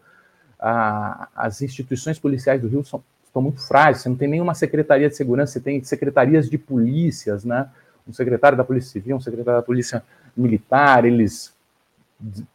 [0.60, 5.10] Ah, as instituições policiais do Rio são, estão muito frágeis, você não tem nenhuma secretaria
[5.10, 7.67] de segurança, você tem secretarias de polícias, né?
[8.07, 10.03] um secretário da Polícia Civil, um secretário da Polícia
[10.36, 11.53] Militar, eles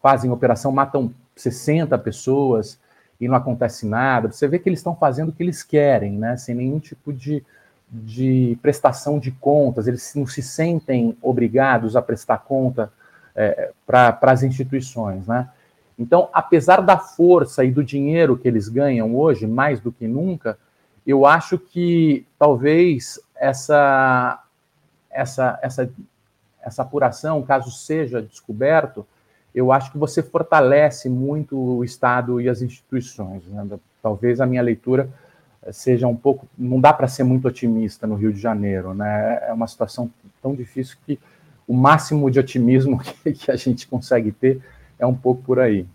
[0.01, 2.79] fazem operação, matam 60 pessoas,
[3.23, 4.33] e não acontece nada.
[4.33, 6.37] Você vê que eles estão fazendo o que eles querem, né?
[6.37, 7.45] Sem nenhum tipo de,
[7.89, 12.93] de prestação de contas, eles não se sentem obrigados a prestar conta
[13.37, 15.49] é, para as instituições, né?
[15.97, 20.59] Então, apesar da força e do dinheiro que eles ganham hoje, mais do que nunca,
[21.07, 24.43] eu acho que talvez essa,
[25.09, 25.91] essa, essa,
[26.61, 29.07] essa apuração, caso seja descoberto,
[29.55, 33.43] eu acho que você fortalece muito o Estado e as instituições.
[33.47, 33.79] Né?
[34.03, 35.09] Talvez a minha leitura
[35.71, 36.47] seja um pouco.
[36.59, 39.41] Não dá para ser muito otimista no Rio de Janeiro, né?
[39.47, 40.11] É uma situação
[40.43, 41.19] tão difícil que
[41.69, 44.61] o máximo de otimismo que, que a gente consegue ter
[44.99, 45.87] é um pouco por aí.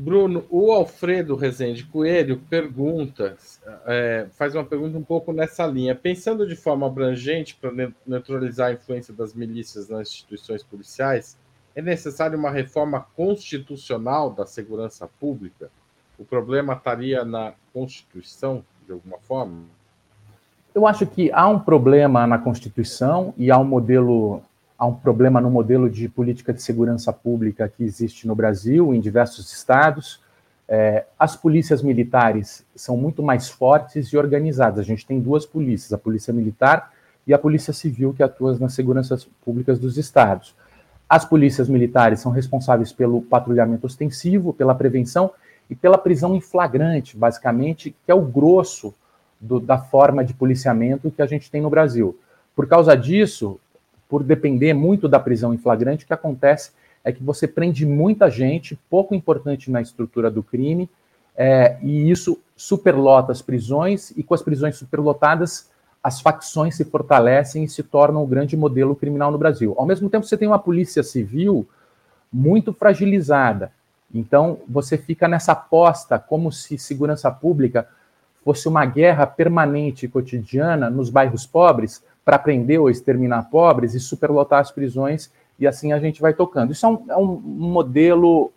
[0.00, 3.36] Bruno, o Alfredo Rezende Coelho pergunta,
[3.84, 5.92] é, faz uma pergunta um pouco nessa linha.
[5.92, 7.72] Pensando de forma abrangente para
[8.06, 11.36] neutralizar a influência das milícias nas instituições policiais,
[11.74, 15.68] é necessária uma reforma constitucional da segurança pública?
[16.16, 19.64] O problema estaria na Constituição, de alguma forma?
[20.72, 24.42] Eu acho que há um problema na Constituição e há um modelo
[24.78, 29.00] há um problema no modelo de política de segurança pública que existe no Brasil, em
[29.00, 30.20] diversos estados,
[30.70, 34.80] É, as polícias militares são muito mais fortes e organizadas.
[34.80, 36.92] A gente tem duas polícias, a polícia militar
[37.26, 40.54] e a polícia civil, que atua nas seguranças públicas dos estados.
[41.08, 45.30] As polícias militares são responsáveis pelo patrulhamento ostensivo, pela prevenção
[45.70, 48.92] e pela prisão em flagrante, basicamente, que é o grosso
[49.40, 52.14] do, da forma de policiamento que a gente tem no Brasil.
[52.54, 53.58] Por causa disso,
[54.08, 56.70] por depender muito da prisão em flagrante, o que acontece
[57.04, 60.88] é que você prende muita gente, pouco importante na estrutura do crime,
[61.36, 65.70] é, e isso superlota as prisões, e com as prisões superlotadas,
[66.02, 69.74] as facções se fortalecem e se tornam o grande modelo criminal no Brasil.
[69.76, 71.68] Ao mesmo tempo, você tem uma polícia civil
[72.32, 73.72] muito fragilizada.
[74.12, 77.86] Então, você fica nessa aposta como se segurança pública
[78.44, 84.00] fosse uma guerra permanente e cotidiana nos bairros pobres para prender ou exterminar pobres e
[84.00, 86.72] superlotar as prisões, e assim a gente vai tocando.
[86.72, 88.52] Isso é um, é um modelo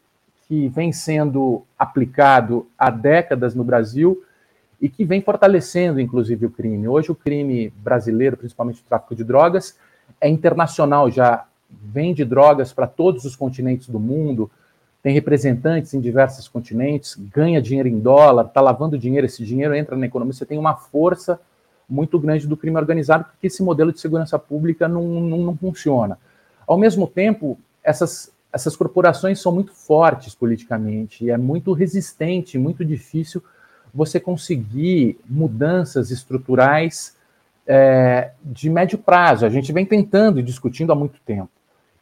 [0.45, 4.25] que vem sendo aplicado há décadas no Brasil
[4.81, 6.85] e que vem fortalecendo, inclusive, o crime.
[6.85, 9.77] Hoje, o crime brasileiro, principalmente o tráfico de drogas,
[10.19, 14.51] é internacional, já vende drogas para todos os continentes do mundo,
[15.01, 19.95] tem representantes em diversos continentes, ganha dinheiro em dólar, está lavando dinheiro, esse dinheiro entra
[19.95, 21.39] na economia, você tem uma força
[21.91, 26.17] muito grande do crime organizado, porque esse modelo de segurança pública não, não, não funciona.
[26.65, 32.85] Ao mesmo tempo, essas, essas corporações são muito fortes politicamente, e é muito resistente, muito
[32.85, 33.43] difícil
[33.93, 37.17] você conseguir mudanças estruturais
[37.67, 39.45] é, de médio prazo.
[39.45, 41.49] A gente vem tentando e discutindo há muito tempo.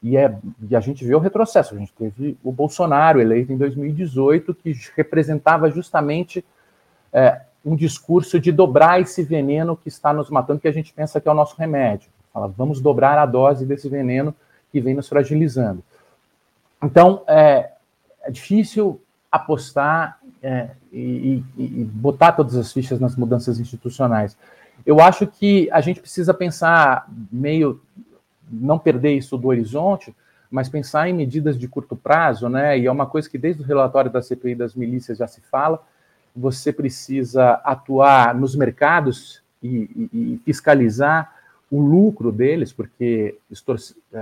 [0.04, 0.34] E, é,
[0.70, 1.74] e a gente vê o retrocesso.
[1.74, 6.46] A gente teve o Bolsonaro eleito em 2018, que representava justamente
[7.12, 11.20] é, um discurso de dobrar esse veneno que está nos matando, que a gente pensa
[11.20, 12.10] que é o nosso remédio.
[12.34, 14.34] Fala, vamos dobrar a dose desse veneno
[14.72, 15.84] que vem nos fragilizando.
[16.82, 17.72] Então, é,
[18.24, 24.38] é difícil apostar é, e, e, botar todas as fichas nas mudanças institucionais.
[24.86, 27.82] Eu acho que a gente precisa pensar meio,
[28.50, 30.16] não perder isso do horizonte,
[30.50, 32.80] mas pensar em medidas de curto prazo, né?
[32.80, 35.84] E é uma coisa que desde o relatório da CPI das milícias já se fala.
[36.40, 41.34] Você precisa atuar nos mercados e, e fiscalizar
[41.70, 43.38] o lucro deles, porque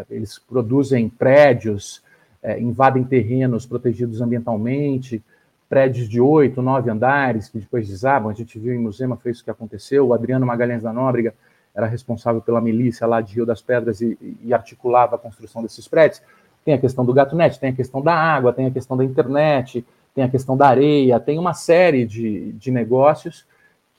[0.10, 2.02] eles produzem prédios,
[2.44, 5.24] é, invadem terrenos protegidos ambientalmente,
[5.70, 8.30] prédios de oito, nove andares que depois desabam.
[8.30, 10.08] A gente viu em Musema, foi isso que aconteceu.
[10.08, 11.34] O Adriano Magalhães da Nóbrega
[11.74, 15.88] era responsável pela milícia lá de Rio das Pedras e, e articulava a construção desses
[15.88, 16.22] prédios.
[16.66, 19.04] Tem a questão do gato net, tem a questão da água, tem a questão da
[19.06, 19.86] internet,
[20.18, 23.46] tem a questão da areia, tem uma série de, de negócios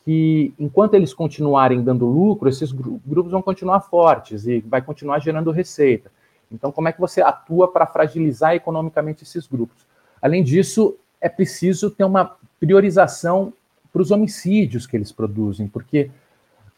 [0.04, 5.52] que, enquanto eles continuarem dando lucro, esses grupos vão continuar fortes e vai continuar gerando
[5.52, 6.10] receita.
[6.50, 9.86] Então, como é que você atua para fragilizar economicamente esses grupos?
[10.20, 13.52] Além disso, é preciso ter uma priorização
[13.92, 16.10] para os homicídios que eles produzem, porque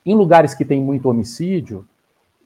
[0.04, 1.88] em lugares que tem muito homicídio,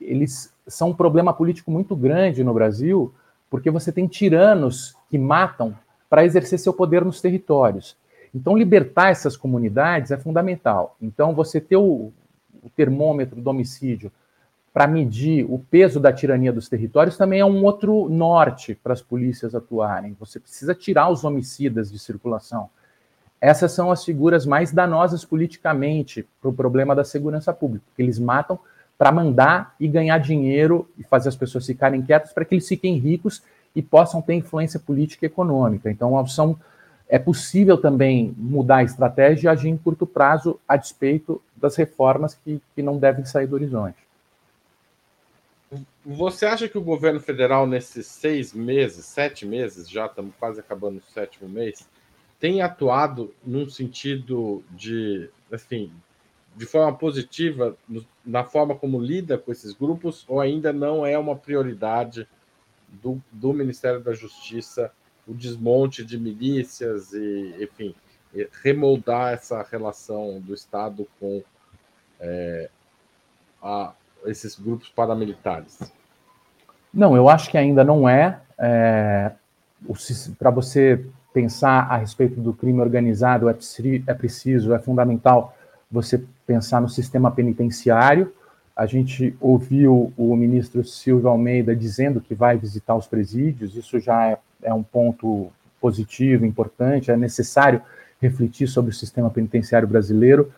[0.01, 3.13] eles são um problema político muito grande no Brasil,
[3.51, 5.77] porque você tem tiranos que matam
[6.15, 7.97] para exercer seu poder nos territórios.
[8.33, 10.97] Então, libertar essas comunidades é fundamental.
[11.03, 12.13] Então, você ter o,
[12.63, 14.13] o termômetro do homicídio
[14.73, 19.03] para medir o peso da tirania dos territórios também é um outro norte para as
[19.03, 20.17] polícias atuarem.
[20.21, 22.71] Você precisa tirar os homicidas de circulação.
[23.41, 28.57] Essas são as figuras mais danosas politicamente para o problema da segurança pública, eles matam
[28.97, 32.99] para mandar e ganhar dinheiro e fazer as pessoas ficarem quietas para que eles fiquem
[32.99, 33.43] ricos
[33.75, 35.91] e possam ter influência política e econômica.
[35.91, 36.59] Então, são,
[37.09, 42.35] é possível também mudar a estratégia e agir em curto prazo a despeito das reformas
[42.35, 43.97] que, que não devem sair do horizonte.
[46.05, 50.99] Você acha que o governo federal, nesses seis meses, sete meses, já estamos quase acabando
[50.99, 51.89] o sétimo mês,
[52.39, 55.91] tem atuado num sentido de, assim,
[56.55, 57.77] de forma positiva
[58.25, 62.29] na forma como lida com esses grupos, ou ainda não é uma prioridade
[63.03, 64.91] do, do Ministério da Justiça
[65.27, 67.95] o desmonte de milícias e, enfim,
[68.63, 71.43] remoldar essa relação do Estado com
[72.21, 72.69] é,
[73.63, 73.93] a,
[74.27, 75.79] esses grupos paramilitares?
[76.93, 78.41] Não, eu acho que ainda não é.
[78.59, 79.33] é
[80.39, 83.57] Para você pensar a respeito do crime organizado, é,
[84.07, 85.57] é preciso, é fundamental
[85.91, 88.33] você pensar no sistema penitenciário.
[88.77, 94.31] A gente ouviu o ministro Silvio Almeida dizendo que vai visitar os presídios, isso já
[94.31, 97.81] é, é um ponto positivo, importante, é necessário
[98.21, 100.53] refletir sobre o sistema penitenciário brasileiro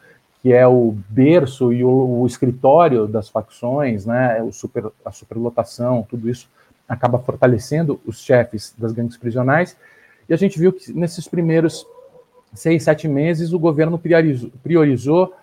[0.47, 6.07] que é o berço e o, o escritório das facções, né, o super, a superlotação,
[6.09, 6.49] tudo isso
[6.89, 9.77] acaba fortalecendo os chefes das gangues prisionais.
[10.29, 11.85] E a gente viu que nesses primeiros
[12.55, 15.35] seis, sete meses, o governo priorizou, priorizou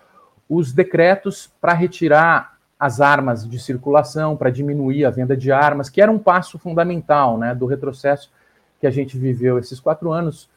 [0.48, 2.53] os decretos para retirar
[2.84, 7.38] as armas de circulação, para diminuir a venda de armas, que era um passo fundamental
[7.38, 8.30] né, do retrocesso
[8.78, 10.50] que a gente viveu esses quatro anos,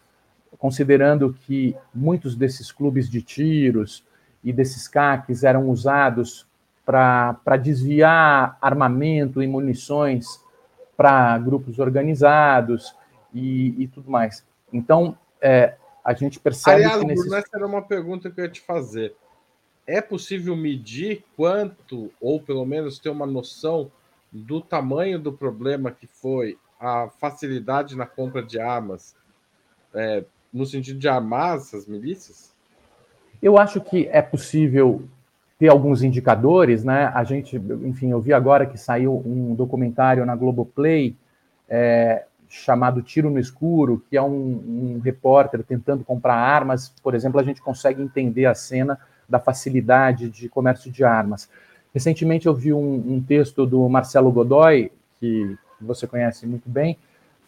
[0.58, 4.04] considerando que muitos desses clubes de tiros
[4.42, 6.48] e desses CACs eram usados
[6.84, 10.26] para desviar armamento e munições
[10.96, 12.92] para grupos organizados
[13.32, 14.44] e, e, tudo mais.
[14.72, 17.32] Então, é, a gente percebe Aliás, que nesses...
[17.32, 19.14] essa era uma pergunta que eu ia te fazer.
[19.86, 23.90] É possível medir quanto, ou pelo menos ter uma noção
[24.32, 29.14] do tamanho do problema que foi a facilidade na compra de armas,
[29.94, 32.54] é, no sentido de armar essas milícias?
[33.40, 35.04] Eu acho que é possível
[35.58, 37.10] ter alguns indicadores, né?
[37.14, 41.16] A gente, enfim, eu vi agora que saiu um documentário na Globoplay
[41.68, 46.92] é, chamado Tiro no Escuro, que é um, um, repórter tentando comprar armas.
[47.02, 51.48] Por exemplo, a gente consegue entender a cena da facilidade de comércio de armas.
[51.92, 56.98] Recentemente eu vi um, um texto do Marcelo Godoy, que você conhece muito bem,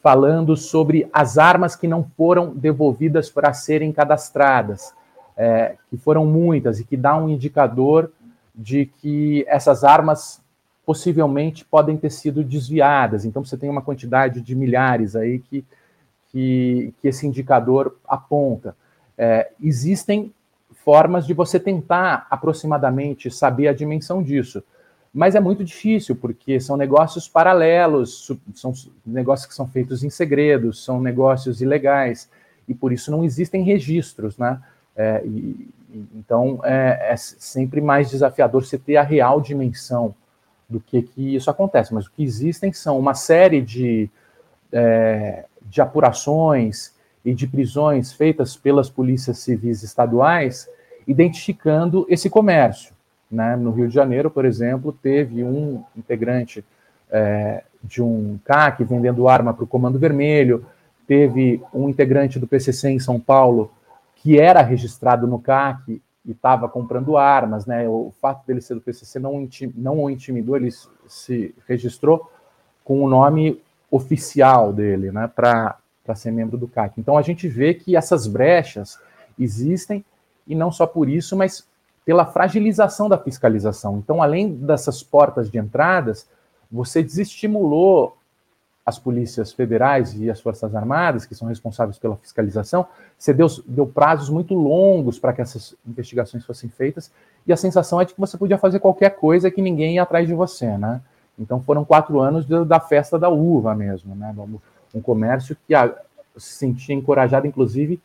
[0.02, 4.94] falando sobre as armas que não foram devolvidas para serem cadastradas,
[5.36, 8.10] é, que foram muitas e que dá um indicador
[8.54, 10.40] de que essas armas
[10.84, 13.24] possivelmente podem ter sido desviadas.
[13.24, 15.64] Então você tem uma quantidade de milhares aí que,
[16.32, 18.74] que, que esse indicador aponta.
[19.16, 20.32] É, existem
[20.88, 24.62] formas de você tentar aproximadamente saber a dimensão disso
[25.12, 28.72] mas é muito difícil, porque são negócios paralelos, são
[29.04, 32.28] negócios que são feitos em segredo, são negócios ilegais,
[32.68, 34.60] e por isso não existem registros, né?
[34.94, 35.68] É, e,
[36.14, 40.14] então é, é, sempre mais desafiador você ter a real dimensão
[40.68, 44.10] do que, que isso acontece, mas o que existem são uma série de,
[44.70, 46.92] é, de apurações
[47.24, 50.68] e de prisões feitas pelas polícias civis estaduais,
[51.08, 52.92] identificando esse comércio.
[53.30, 53.56] Né?
[53.56, 56.62] No Rio de Janeiro, por exemplo, teve um integrante
[57.10, 60.66] é, de um CAC vendendo arma para o Comando Vermelho,
[61.06, 63.72] teve um integrante do PCC em São Paulo
[64.16, 67.88] que era registrado no CAC e estava comprando armas, né?
[67.88, 70.70] O fato dele ser do PCC não, intim, não o intimidou, ele
[71.06, 72.30] se registrou
[72.84, 75.30] com o nome oficial dele, né?
[75.34, 75.78] Para
[76.14, 77.00] ser membro do CAC.
[77.00, 78.98] Então a gente vê que essas brechas
[79.38, 80.04] existem
[80.48, 81.66] e não só por isso, mas
[82.04, 83.98] pela fragilização da fiscalização.
[83.98, 86.26] Então, além dessas portas de entradas,
[86.72, 88.16] você desestimulou
[88.88, 92.86] as polícias federais e as Forças Armadas, que são responsáveis pela fiscalização,
[93.18, 97.12] você deu, deu prazos muito longos para que essas investigações fossem feitas,
[97.46, 100.26] e a sensação é de que você podia fazer qualquer coisa que ninguém ia atrás
[100.26, 101.02] de você, né?
[101.38, 104.34] Então foram quatro anos de, da festa da uva mesmo, né?
[104.94, 105.94] Um comércio que a,
[106.34, 108.00] se sentia encorajado, inclusive,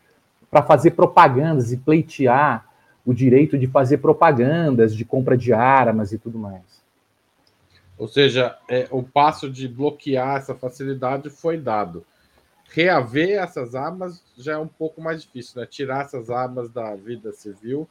[0.53, 2.63] para fazer propagandas e pleitear
[3.03, 6.61] o direito de fazer propagandas de compra de armas e tudo mais.
[7.97, 12.05] Ou seja, é, o passo de bloquear essa facilidade foi dado.
[12.69, 15.67] Reaver essas armas já é um pouco mais difícil, né?
[15.67, 17.89] Tirar essas armas da vida civil.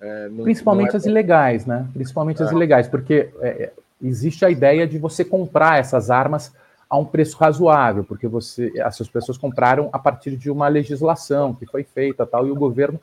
[0.00, 0.96] É, não, Principalmente não é...
[0.98, 1.88] as ilegais, né?
[1.92, 2.54] Principalmente as é.
[2.54, 6.54] ilegais, porque é, é, existe a ideia de você comprar essas armas
[6.88, 11.66] a um preço razoável, porque você, essas pessoas compraram a partir de uma legislação que
[11.66, 13.00] foi feita tal, e o governo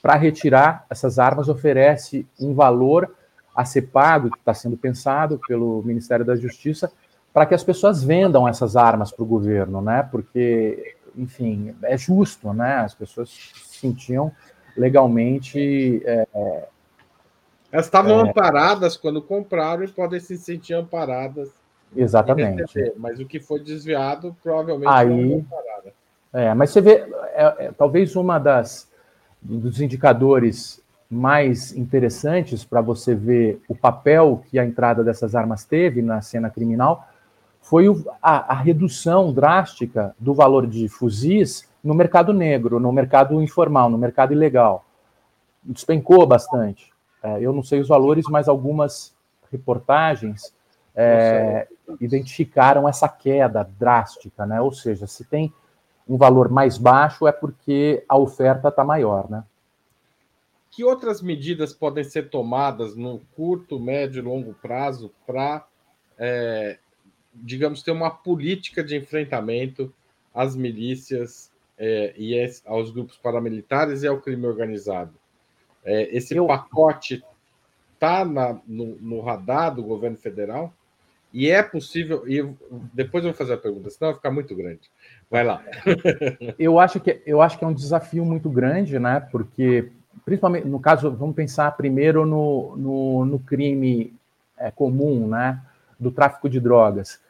[0.00, 3.14] para retirar essas armas oferece um valor
[3.54, 6.92] a ser pago, que está sendo pensado pelo Ministério da Justiça,
[7.32, 10.02] para que as pessoas vendam essas armas para o governo, né?
[10.10, 12.76] Porque, enfim, é justo, né?
[12.76, 14.32] As pessoas se sentiam
[14.76, 16.02] legalmente.
[16.04, 16.68] É,
[17.72, 21.50] Elas estavam é, amparadas quando compraram e podem se sentir amparadas.
[21.96, 22.92] Exatamente.
[22.96, 25.44] mas o que foi desviado provavelmente Aí,
[26.32, 28.88] É, mas você vê, é, é, talvez uma das
[29.40, 36.02] dos indicadores mais interessantes para você ver o papel que a entrada dessas armas teve
[36.02, 37.08] na cena criminal
[37.60, 43.40] foi o, a, a, redução drástica do valor de fuzis no mercado negro, no mercado
[43.42, 44.84] informal, no mercado ilegal.
[45.62, 46.92] Despencou bastante.
[47.22, 49.14] É, eu não sei os valores, mas algumas
[49.50, 50.54] reportagens
[50.96, 51.68] é,
[52.00, 54.60] identificaram essa queda drástica, né?
[54.60, 55.52] Ou seja, se tem
[56.08, 59.44] um valor mais baixo é porque a oferta está maior, né?
[60.70, 65.66] Que outras medidas podem ser tomadas no curto, médio e longo prazo para,
[66.18, 66.78] é,
[67.34, 69.92] digamos, ter uma política de enfrentamento
[70.34, 72.34] às milícias é, e
[72.64, 75.14] aos grupos paramilitares e ao crime organizado?
[75.84, 76.46] É, esse Eu...
[76.46, 77.24] pacote
[77.94, 80.72] está no, no radar do governo federal?
[81.32, 82.42] E é possível, e
[82.94, 84.90] depois eu vou fazer a pergunta, senão vai ficar muito grande.
[85.30, 85.62] Vai lá.
[86.58, 89.20] eu acho que eu acho que é um desafio muito grande, né?
[89.30, 89.90] Porque
[90.24, 94.14] principalmente no caso, vamos pensar primeiro no, no, no crime
[94.56, 95.60] é, comum, né?
[95.98, 97.20] Do tráfico de drogas.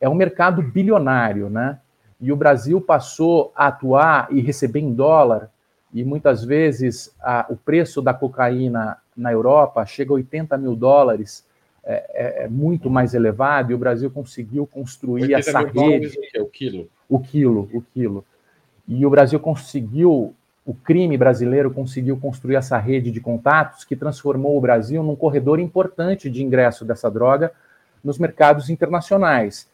[0.00, 1.78] É um mercado bilionário, né?
[2.20, 5.50] E o Brasil passou a atuar e receber em dólar,
[5.92, 11.44] e muitas vezes a, o preço da cocaína na Europa chega a 80 mil dólares
[11.84, 16.18] é, é, é, muito mais elevado e o Brasil conseguiu construir essa rede.
[16.34, 16.88] É o quilo.
[17.08, 18.24] O quilo, o quilo.
[18.86, 24.56] E o Brasil conseguiu, o crime brasileiro conseguiu construir essa rede de contatos que transformou
[24.56, 27.52] o Brasil num corredor importante de ingresso dessa droga
[28.04, 29.68] nos mercados internacionais.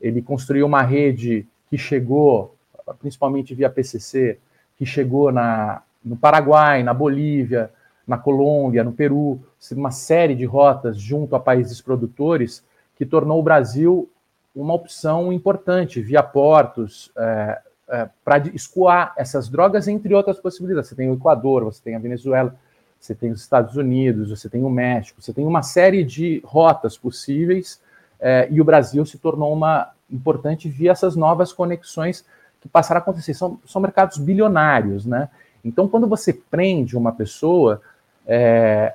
[0.00, 2.54] Ele construiu uma rede que chegou,
[2.98, 4.38] principalmente via PCC,
[4.76, 7.70] que chegou na, no Paraguai, na Bolívia,
[8.06, 9.40] na Colômbia, no Peru,
[9.72, 12.64] uma série de rotas junto a países produtores
[12.96, 14.08] que tornou o Brasil
[14.54, 20.88] uma opção importante via portos é, é, para escoar essas drogas, entre outras possibilidades.
[20.88, 22.54] Você tem o Equador, você tem a Venezuela,
[22.98, 26.96] você tem os Estados Unidos, você tem o México, você tem uma série de rotas
[26.96, 27.80] possíveis
[28.18, 32.24] é, e o Brasil se tornou uma importante via essas novas conexões
[32.60, 33.34] que passaram a acontecer.
[33.34, 35.28] São, são mercados bilionários, né?
[35.64, 37.82] Então, quando você prende uma pessoa,
[38.26, 38.94] é,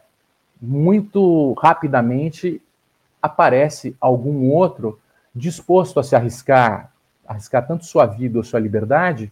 [0.61, 2.61] muito rapidamente
[3.21, 4.99] aparece algum outro
[5.33, 6.91] disposto a se arriscar,
[7.25, 9.31] arriscar tanto sua vida ou sua liberdade,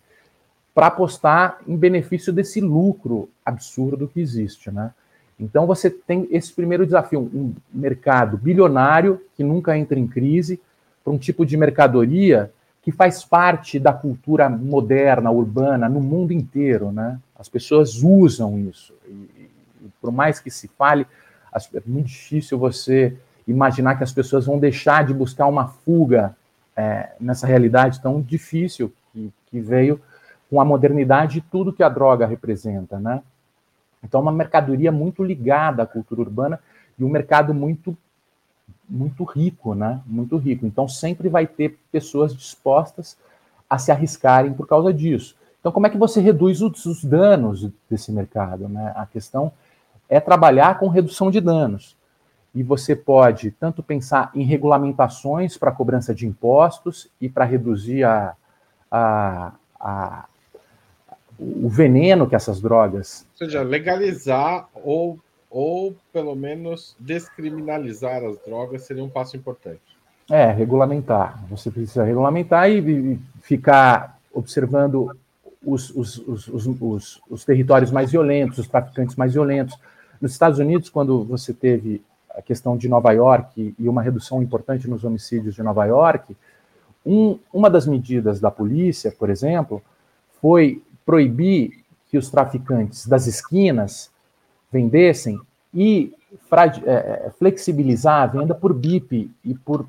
[0.74, 4.92] para apostar em benefício desse lucro absurdo que existe, né?
[5.40, 10.60] Então você tem esse primeiro desafio, um mercado bilionário que nunca entra em crise,
[11.04, 16.92] para um tipo de mercadoria que faz parte da cultura moderna, urbana, no mundo inteiro,
[16.92, 17.20] né?
[17.38, 18.94] As pessoas usam isso.
[19.08, 19.39] E,
[20.02, 21.06] por mais que se fale,
[21.74, 23.18] é muito difícil você
[23.48, 26.36] imaginar que as pessoas vão deixar de buscar uma fuga
[26.76, 30.00] é, nessa realidade tão difícil que, que, veio
[30.50, 33.22] com a modernidade e tudo que a droga representa, né?
[34.04, 36.60] Então, é uma mercadoria muito ligada à cultura urbana
[36.98, 37.98] e um mercado muito
[38.88, 40.02] muito rico, né?
[40.06, 40.66] Muito rico.
[40.66, 43.18] Então, sempre vai ter pessoas dispostas
[43.70, 45.36] a se arriscarem por causa disso.
[45.60, 48.94] Então, como é que você reduz os, os danos desse mercado, né?
[48.96, 49.52] A questão
[50.10, 51.96] é trabalhar com redução de danos.
[52.54, 58.36] E você pode tanto pensar em regulamentações para cobrança de impostos e para reduzir a,
[58.92, 60.26] a, a,
[61.40, 63.26] o veneno que essas drogas.
[63.34, 69.80] Ou seja, legalizar ou, ou pelo menos descriminalizar as drogas seria um passo importante.
[70.30, 71.44] É, regulamentar.
[71.50, 75.16] Você precisa regulamentar e, e ficar observando
[75.64, 79.78] os, os, os, os, territórios mais violentos, os traficantes mais violentos,
[80.22, 84.90] nos Estados Unidos, quando você teve a questão de Nova York e uma redução importante
[84.90, 86.36] nos homicídios de Nova York,
[87.06, 89.82] um, uma das medidas da polícia, por exemplo,
[90.42, 94.12] foi proibir que os traficantes das esquinas
[94.72, 95.40] vendessem
[95.74, 96.14] e
[96.86, 99.88] é, é, flexibilizar a venda por BIP e por,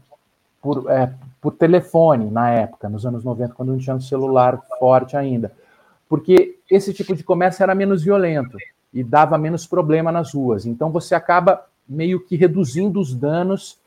[0.62, 5.16] por, é, por telefone na época, nos anos 90, quando não tinha um celular forte
[5.16, 5.52] ainda.
[6.08, 8.56] Porque esse tipo de comércio era menos violento
[8.92, 10.66] e dava menos problema nas ruas.
[10.66, 13.78] Então você acaba meio que reduzindo os danos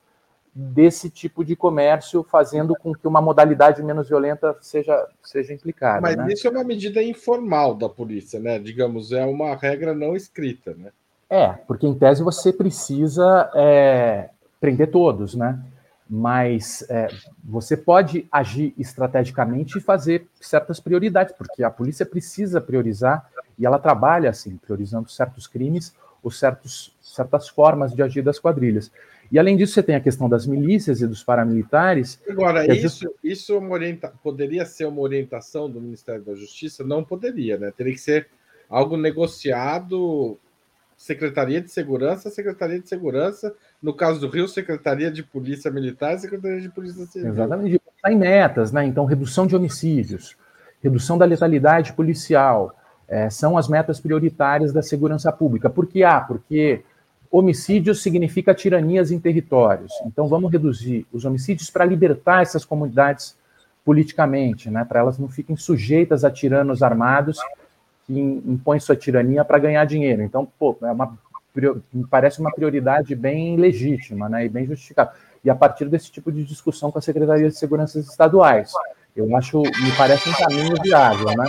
[0.55, 6.01] desse tipo de comércio, fazendo com que uma modalidade menos violenta seja, seja implicada.
[6.01, 6.27] Mas né?
[6.29, 8.59] isso é uma medida informal da polícia, né?
[8.59, 10.91] Digamos, é uma regra não escrita, né?
[11.29, 14.29] É, porque em tese você precisa é,
[14.61, 15.59] prender todos, né?
[16.07, 17.07] Mas é,
[17.43, 23.27] você pode agir estrategicamente e fazer certas prioridades, porque a polícia precisa priorizar
[23.57, 28.91] e ela trabalha assim, priorizando certos crimes ou certos, certas formas de agir das quadrilhas.
[29.31, 32.21] E além disso, você tem a questão das milícias e dos paramilitares.
[32.29, 34.13] Agora, isso, isso é orienta...
[34.21, 36.83] poderia ser uma orientação do Ministério da Justiça?
[36.83, 37.73] Não poderia, né?
[37.75, 38.27] Teria que ser
[38.69, 40.37] algo negociado
[40.95, 46.19] Secretaria de Segurança, Secretaria de Segurança, no caso do Rio, Secretaria de Polícia Militar e
[46.19, 47.29] Secretaria de Polícia Civil.
[47.29, 47.81] Exatamente.
[47.95, 48.85] Está em metas, né?
[48.85, 50.37] Então, redução de homicídios,
[50.81, 52.75] redução da letalidade policial,
[53.07, 55.69] é, são as metas prioritárias da segurança pública.
[55.69, 56.19] Por que há?
[56.19, 56.83] Porque
[57.31, 59.91] homicídio significa tiranias em territórios.
[60.05, 63.35] Então vamos reduzir os homicídios para libertar essas comunidades
[63.83, 67.37] politicamente, né, para elas não fiquem sujeitas a tiranos armados
[68.05, 70.21] que impõem sua tirania para ganhar dinheiro.
[70.21, 71.17] Então, pô, é uma,
[71.91, 75.11] me parece uma prioridade bem legítima né, e bem justificada.
[75.43, 78.71] E a partir desse tipo de discussão com a Secretaria de Segurança estaduais,
[79.15, 81.45] eu acho, me parece um caminho viável, né?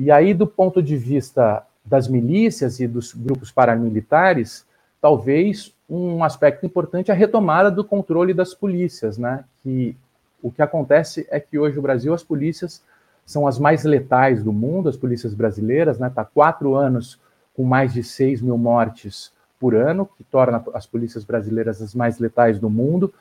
[0.00, 4.64] E aí, do ponto de vista das milícias e dos grupos paramilitares,
[5.00, 9.42] talvez um aspecto importante é a retomada do controle das polícias, né?
[9.60, 9.96] Que
[10.40, 12.80] o que acontece é que hoje no Brasil as polícias
[13.26, 16.06] são as mais letais do mundo, as polícias brasileiras, né?
[16.06, 17.18] Está quatro anos
[17.52, 22.20] com mais de 6 mil mortes por ano, que torna as polícias brasileiras as mais
[22.20, 23.12] letais do mundo.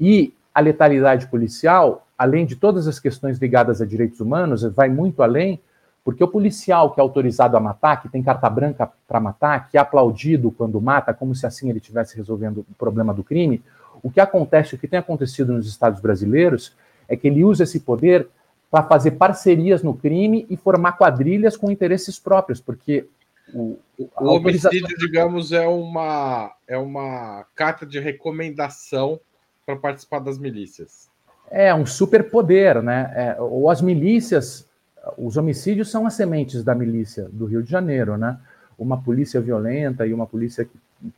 [0.00, 5.22] E a letalidade policial, além de todas as questões ligadas a direitos humanos, vai muito
[5.22, 5.60] além,
[6.06, 9.76] porque o policial que é autorizado a matar, que tem carta branca para matar, que
[9.76, 13.60] é aplaudido quando mata, como se assim ele estivesse resolvendo o problema do crime,
[14.00, 16.76] o que acontece, o que tem acontecido nos estados brasileiros,
[17.08, 18.28] é que ele usa esse poder
[18.70, 23.08] para fazer parcerias no crime e formar quadrilhas com interesses próprios, porque
[23.52, 29.18] o, o homicídio, digamos, é uma, é uma carta de recomendação
[29.66, 31.10] para participar das milícias.
[31.50, 33.12] É um superpoder, né?
[33.12, 34.68] É, ou as milícias,
[35.16, 38.38] os homicídios são as sementes da milícia do Rio de Janeiro, né?
[38.78, 40.68] Uma polícia violenta e uma polícia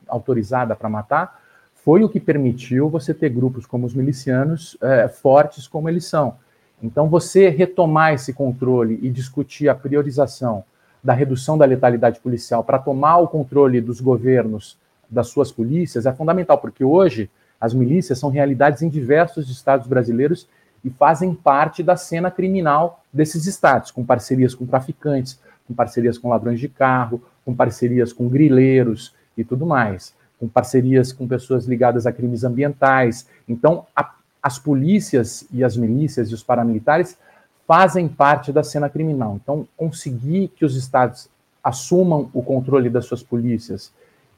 [0.06, 1.40] autorizada para matar
[1.74, 6.36] foi o que permitiu você ter grupos como os milicianos é, fortes como eles são.
[6.82, 10.64] Então, você retomar esse controle e discutir a priorização
[11.02, 14.76] da redução da letalidade policial para tomar o controle dos governos
[15.08, 17.30] das suas polícias é fundamental, porque hoje
[17.60, 20.46] as milícias são realidades em diversos estados brasileiros
[20.84, 26.28] e fazem parte da cena criminal desses estados, com parcerias com traficantes, com parcerias com
[26.28, 32.06] ladrões de carro, com parcerias com grileiros e tudo mais, com parcerias com pessoas ligadas
[32.06, 33.26] a crimes ambientais.
[33.48, 37.18] Então, a, as polícias e as milícias e os paramilitares
[37.66, 39.38] fazem parte da cena criminal.
[39.42, 41.28] Então, conseguir que os estados
[41.62, 43.92] assumam o controle das suas polícias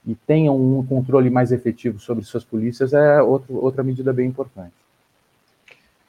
[0.05, 4.72] e tenham um controle mais efetivo sobre suas polícias é outro, outra medida bem importante.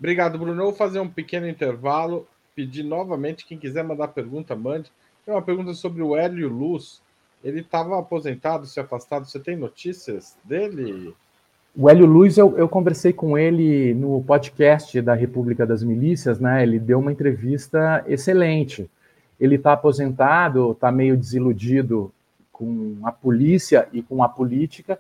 [0.01, 0.59] Obrigado, Bruno.
[0.59, 4.91] Eu vou fazer um pequeno intervalo, pedir novamente, quem quiser mandar pergunta, mande.
[5.23, 7.03] Tem uma pergunta sobre o Hélio Luz.
[7.43, 9.27] Ele estava aposentado, se afastado.
[9.27, 11.13] Você tem notícias dele?
[11.75, 16.63] O Hélio Luiz, eu, eu, conversei com ele no podcast da República das Milícias, né?
[16.63, 18.89] Ele deu uma entrevista excelente.
[19.39, 22.11] Ele está aposentado, está meio desiludido
[22.51, 24.99] com a polícia e com a política,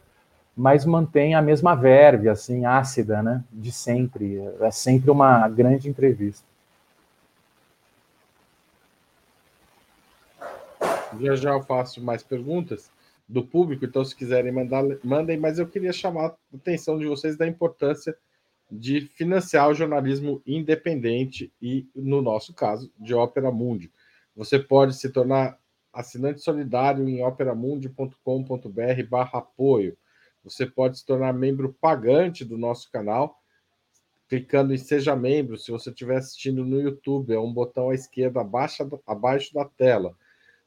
[0.61, 3.43] mas mantém a mesma verve, assim, ácida, né?
[3.51, 4.37] De sempre.
[4.59, 6.45] É sempre uma grande entrevista.
[11.19, 12.91] Já já eu faço mais perguntas
[13.27, 17.35] do público, então se quiserem mandar, mandem, mas eu queria chamar a atenção de vocês
[17.35, 18.15] da importância
[18.71, 23.91] de financiar o jornalismo independente e, no nosso caso, de Opera Mundi.
[24.35, 25.57] Você pode se tornar
[25.91, 29.97] assinante solidário em operamundi.com.br barra apoio.
[30.43, 33.39] Você pode se tornar membro pagante do nosso canal,
[34.27, 38.41] clicando em Seja Membro, se você estiver assistindo no YouTube, é um botão à esquerda
[38.41, 40.15] abaixo, abaixo da tela.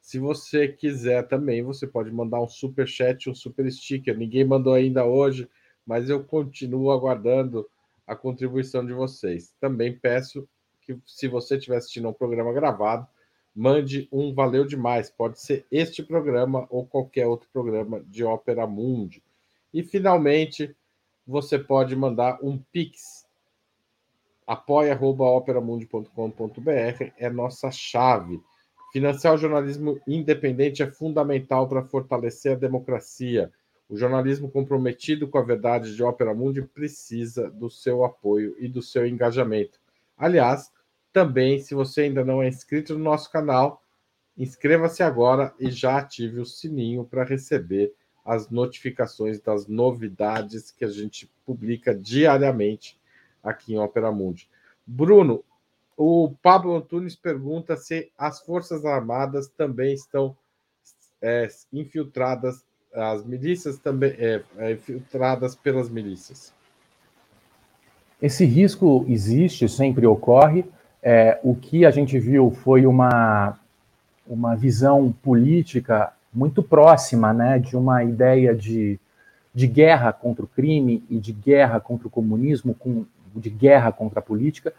[0.00, 4.16] Se você quiser também, você pode mandar um super chat, um super sticker.
[4.16, 5.48] Ninguém mandou ainda hoje,
[5.86, 7.66] mas eu continuo aguardando
[8.06, 9.54] a contribuição de vocês.
[9.58, 10.46] Também peço
[10.82, 13.08] que, se você estiver assistindo um programa gravado,
[13.54, 15.08] mande um valeu demais.
[15.08, 19.22] Pode ser este programa ou qualquer outro programa de Ópera Mundi.
[19.74, 20.74] E finalmente,
[21.26, 23.26] você pode mandar um pix
[24.46, 28.42] apoia.operamundi.com.br é nossa chave
[28.94, 33.52] Financiar o jornalismo independente é fundamental para fortalecer a democracia.
[33.88, 38.80] O jornalismo comprometido com a verdade de Ópera Mundi precisa do seu apoio e do
[38.80, 39.80] seu engajamento.
[40.16, 40.70] Aliás,
[41.12, 43.82] também, se você ainda não é inscrito no nosso canal,
[44.38, 47.92] inscreva-se agora e já ative o sininho para receber
[48.24, 52.98] as notificações das novidades que a gente publica diariamente
[53.42, 54.48] aqui em Ópera Mundi.
[54.86, 55.44] Bruno,
[55.96, 60.36] o Pablo Antunes pergunta se as Forças Armadas também estão
[61.20, 66.52] é, infiltradas, as milícias também é, é, infiltradas pelas milícias.
[68.20, 70.64] Esse risco existe, sempre ocorre.
[71.02, 73.58] É, o que a gente viu foi uma,
[74.26, 78.98] uma visão política muito próxima né, de uma ideia de,
[79.54, 83.04] de guerra contra o crime e de guerra contra o comunismo, com,
[83.34, 84.72] de guerra contra a política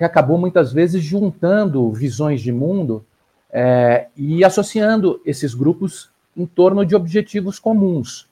[0.00, 3.04] que acabou muitas vezes juntando visões de mundo
[3.52, 8.26] é, e associando esses grupos em torno de objetivos comuns.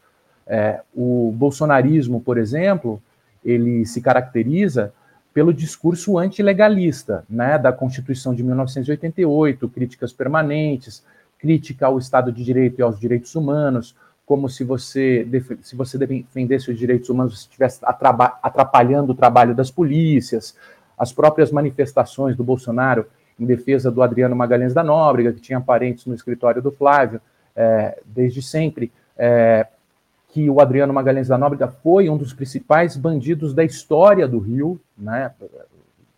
[0.46, 3.02] É, o bolsonarismo, por exemplo,
[3.44, 4.94] ele se caracteriza
[5.34, 11.04] pelo discurso antilegalista, né, da Constituição de 1988, críticas permanentes,
[11.38, 13.94] crítica ao Estado de Direito e aos direitos humanos,
[14.26, 15.26] como se você,
[15.62, 20.54] se você defendesse os direitos humanos, estivesse atrapalhando o trabalho das polícias,
[20.98, 23.06] as próprias manifestações do Bolsonaro
[23.38, 27.20] em defesa do Adriano Magalhães da Nóbrega, que tinha parentes no escritório do Flávio
[27.54, 29.66] é, desde sempre, é,
[30.28, 34.80] que o Adriano Magalhães da Nóbrega foi um dos principais bandidos da história do Rio,
[34.96, 35.32] né?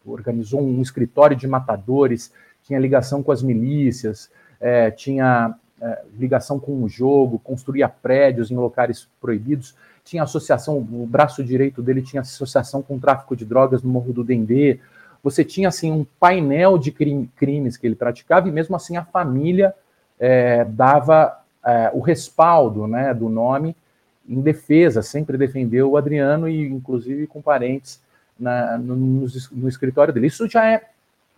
[0.04, 2.32] organizou um escritório de matadores,
[2.64, 4.30] tinha ligação com as milícias,
[4.60, 11.06] é, tinha é, ligação com o jogo, construía prédios em locais proibidos, tinha associação, o
[11.06, 14.78] braço direito dele tinha associação com o tráfico de drogas no Morro do Dendê.
[15.22, 19.74] Você tinha assim um painel de crimes que ele praticava e mesmo assim a família
[20.18, 23.76] é, dava é, o respaldo né, do nome
[24.28, 28.00] em defesa, sempre defendeu o Adriano e inclusive com parentes
[28.38, 30.26] na, no, no, no escritório dele.
[30.26, 30.88] Isso já é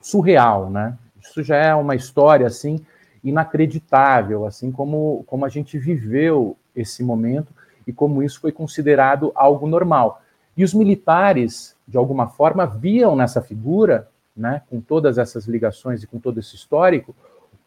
[0.00, 0.96] surreal, né?
[1.20, 2.84] Isso já é uma história assim
[3.22, 7.52] inacreditável, assim como, como a gente viveu esse momento
[7.86, 10.22] e como isso foi considerado algo normal.
[10.56, 16.06] E os militares, de alguma forma, viam nessa figura, né, com todas essas ligações e
[16.06, 17.14] com todo esse histórico,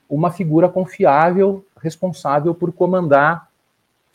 [0.10, 3.50] uma figura confiável, responsável por comandar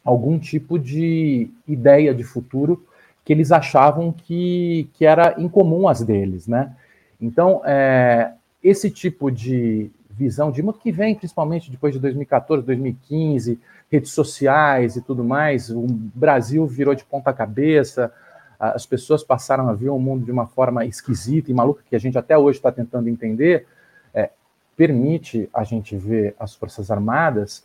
[0.04, 2.84] algum tipo de ideia de futuro
[3.24, 6.74] que eles achavam que, que era incomum às deles, né?
[7.20, 8.32] Então, é,
[8.62, 9.90] esse tipo de
[10.20, 13.58] visão de que vem principalmente depois de 2014, 2015,
[13.90, 18.12] redes sociais e tudo mais, o Brasil virou de ponta cabeça,
[18.58, 21.98] as pessoas passaram a ver o mundo de uma forma esquisita e maluca que a
[21.98, 23.66] gente até hoje está tentando entender,
[24.12, 24.28] é,
[24.76, 27.64] permite a gente ver as Forças Armadas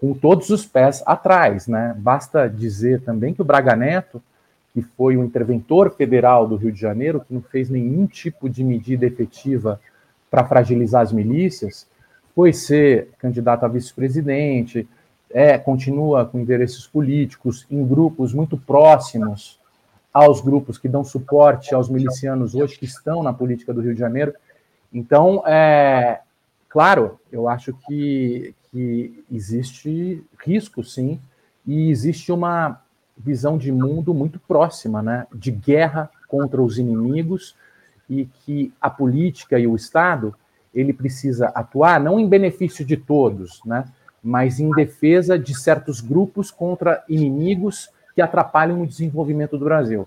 [0.00, 1.94] com todos os pés atrás, né?
[1.98, 4.22] Basta dizer também que o Braga Neto,
[4.72, 8.62] que foi o interventor federal do Rio de Janeiro, que não fez nenhum tipo de
[8.62, 9.80] medida efetiva
[10.30, 11.86] para fragilizar as milícias,
[12.34, 14.88] foi ser candidato a vice-presidente,
[15.30, 19.58] é, continua com interesses políticos em grupos muito próximos
[20.12, 24.00] aos grupos que dão suporte aos milicianos hoje que estão na política do Rio de
[24.00, 24.34] Janeiro.
[24.92, 26.20] Então, é,
[26.68, 31.20] claro, eu acho que, que existe risco, sim,
[31.64, 32.80] e existe uma
[33.16, 37.54] visão de mundo muito próxima, né, de guerra contra os inimigos
[38.10, 40.34] e que a política e o Estado
[40.74, 43.84] ele precisa atuar não em benefício de todos, né,
[44.22, 50.06] mas em defesa de certos grupos contra inimigos que atrapalham o desenvolvimento do Brasil.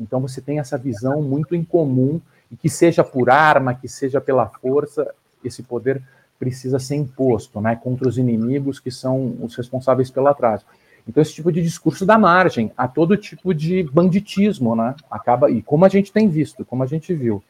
[0.00, 2.20] Então você tem essa visão muito incomum
[2.50, 5.12] e que seja por arma, que seja pela força,
[5.44, 6.00] esse poder
[6.38, 10.64] precisa ser imposto, né, contra os inimigos que são os responsáveis pelo atraso.
[11.06, 14.94] Então, esse tipo de discurso dá margem a todo tipo de banditismo, né?
[15.10, 17.42] Acaba, e como a gente tem visto, como a gente viu.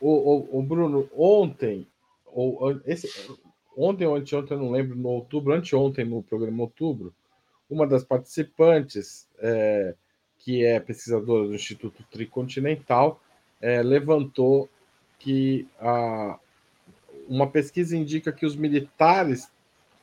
[0.00, 1.86] O, o, o Bruno, ontem,
[2.26, 3.08] ou esse,
[3.76, 7.12] ontem ou anteontem, eu não lembro, no outubro, anteontem, no programa Outubro,
[7.68, 9.94] uma das participantes, é,
[10.38, 13.20] que é pesquisadora do Instituto Tricontinental,
[13.60, 14.68] é, levantou
[15.18, 16.38] que a,
[17.28, 19.50] uma pesquisa indica que os militares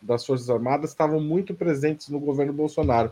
[0.06, 3.12] das Forças Armadas estavam muito presentes no governo Bolsonaro,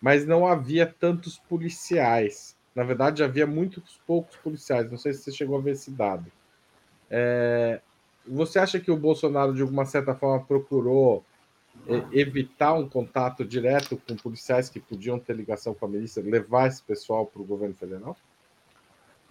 [0.00, 2.56] mas não havia tantos policiais.
[2.74, 4.90] Na verdade, havia muitos poucos policiais.
[4.90, 6.30] Não sei se você chegou a ver esse dado.
[7.10, 7.80] É,
[8.26, 11.24] você acha que o Bolsonaro, de alguma certa forma, procurou
[11.86, 16.68] é, evitar um contato direto com policiais que podiam ter ligação com a milícia, levar
[16.68, 18.16] esse pessoal para o governo federal?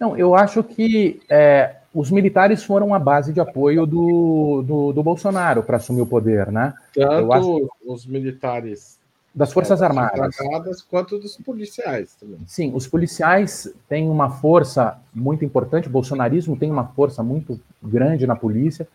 [0.04, 5.02] Não, eu acho que é, os militares foram a base de apoio do, do, do
[5.02, 6.74] Bolsonaro para assumir o poder, né?
[6.92, 7.70] Tanto acho...
[7.86, 8.98] os militares
[9.34, 10.38] das Forças é, Armadas.
[10.38, 12.38] Armadas quanto dos policiais também.
[12.46, 18.26] Sim, os policiais têm uma força muito importante, o bolsonarismo tem uma força muito grande
[18.26, 18.86] na polícia,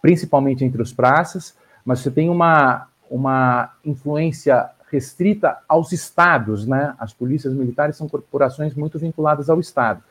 [0.00, 1.54] principalmente entre os praças,
[1.84, 6.94] mas você tem uma, uma influência restrita aos estados, né?
[6.98, 10.02] As polícias militares são corporações muito vinculadas ao Estado.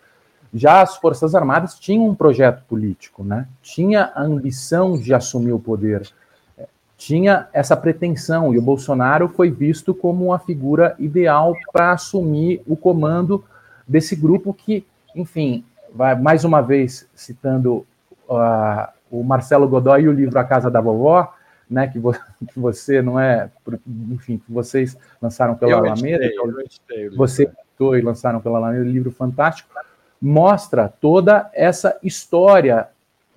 [0.55, 3.45] Já as Forças Armadas tinham um projeto político, né?
[3.61, 6.09] tinha a ambição de assumir o poder,
[6.97, 12.77] tinha essa pretensão, e o Bolsonaro foi visto como uma figura ideal para assumir o
[12.77, 13.43] comando
[13.85, 17.85] desse grupo que, enfim, vai mais uma vez citando
[18.29, 21.33] uh, o Marcelo Godoy e o livro A Casa da Vovó,
[21.69, 22.13] né, que, vo
[22.47, 23.51] que você não é,
[24.09, 28.57] enfim, que vocês lançaram pela eu Alameda, editei, eu editei, você editou e lançaram pela
[28.57, 29.69] Alameda, um livro fantástico,
[30.25, 32.87] mostra toda essa história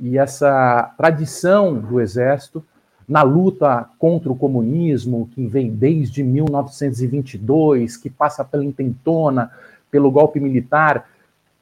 [0.00, 2.64] e essa tradição do Exército
[3.06, 9.50] na luta contra o comunismo, que vem desde 1922, que passa pela intentona,
[9.90, 11.06] pelo golpe militar,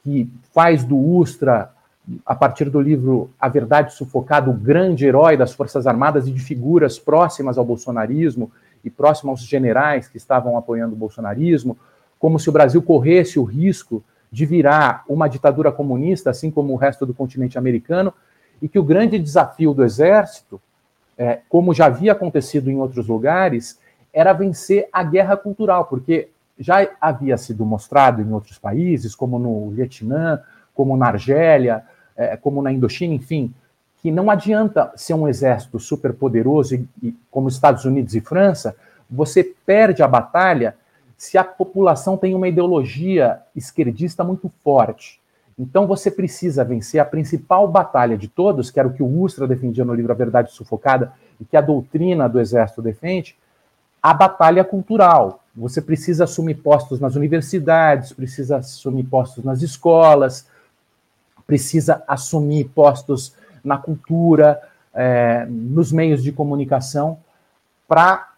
[0.05, 1.71] que faz do Ustra,
[2.25, 6.41] a partir do livro A Verdade Sufocada, o grande herói das Forças Armadas e de
[6.41, 8.49] figuras próximas ao bolsonarismo
[8.85, 11.77] e próximas aos generais que estavam apoiando o bolsonarismo,
[12.17, 16.77] como se o Brasil corresse o risco de virar uma ditadura comunista, assim como o
[16.77, 18.13] resto do continente americano,
[18.61, 20.61] e que o grande desafio do exército,
[21.17, 23.79] é, como já havia acontecido em outros lugares,
[24.13, 29.71] era vencer a guerra cultural, porque já havia sido mostrado em outros países, como no
[29.71, 30.41] Vietnã,
[30.75, 31.83] como na Argélia,
[32.17, 33.53] é, como na Indochina, enfim,
[34.01, 38.77] que não adianta ser um exército superpoderoso e, como Estados Unidos e França,
[39.11, 40.77] você perde a batalha
[41.17, 45.21] se a população tem uma ideologia esquerdista muito forte.
[45.59, 49.49] Então você precisa vencer a principal batalha de todos, que era o que o Ustra
[49.49, 53.37] defendia no livro A Verdade Sufocada e que a doutrina do exército defende,
[54.03, 55.43] a batalha cultural.
[55.57, 60.47] Você precisa assumir postos nas universidades, precisa assumir postos nas escolas,
[61.47, 64.61] precisa assumir postos na cultura,
[64.93, 67.19] é, nos meios de comunicação,
[67.89, 68.36] para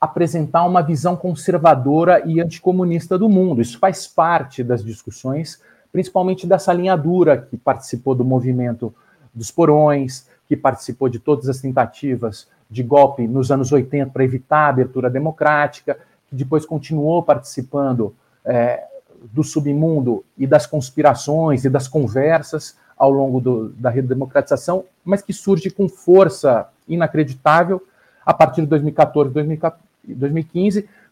[0.00, 3.60] apresentar uma visão conservadora e anticomunista do mundo.
[3.60, 5.60] Isso faz parte das discussões,
[5.92, 8.94] principalmente dessa linha dura que participou do movimento
[9.34, 14.66] dos porões, que participou de todas as tentativas de golpe nos anos 80 para evitar
[14.66, 15.98] a abertura democrática,
[16.28, 18.84] que depois continuou participando é,
[19.32, 25.32] do submundo e das conspirações e das conversas ao longo do, da redemocratização, mas que
[25.32, 27.82] surge com força inacreditável
[28.24, 29.89] a partir de 2014, 2015,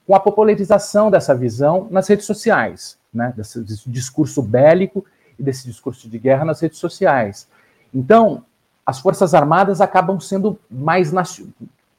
[0.07, 5.05] com a popularização dessa visão nas redes sociais, né, desse, desse discurso bélico
[5.39, 7.47] e desse discurso de guerra nas redes sociais.
[7.95, 8.45] Então,
[8.85, 11.13] as Forças Armadas acabam sendo mais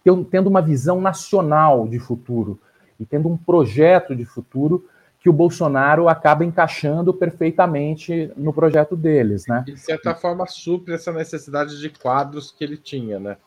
[0.03, 2.59] tendo uma visão nacional de futuro
[2.99, 4.83] e tendo um projeto de futuro
[5.21, 9.63] que o Bolsonaro acaba encaixando perfeitamente no projeto deles, né?
[9.65, 13.37] De certa forma, supre essa necessidade de quadros que ele tinha, né?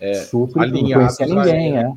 [0.00, 0.70] É, supre, não
[1.26, 1.92] ninguém, é.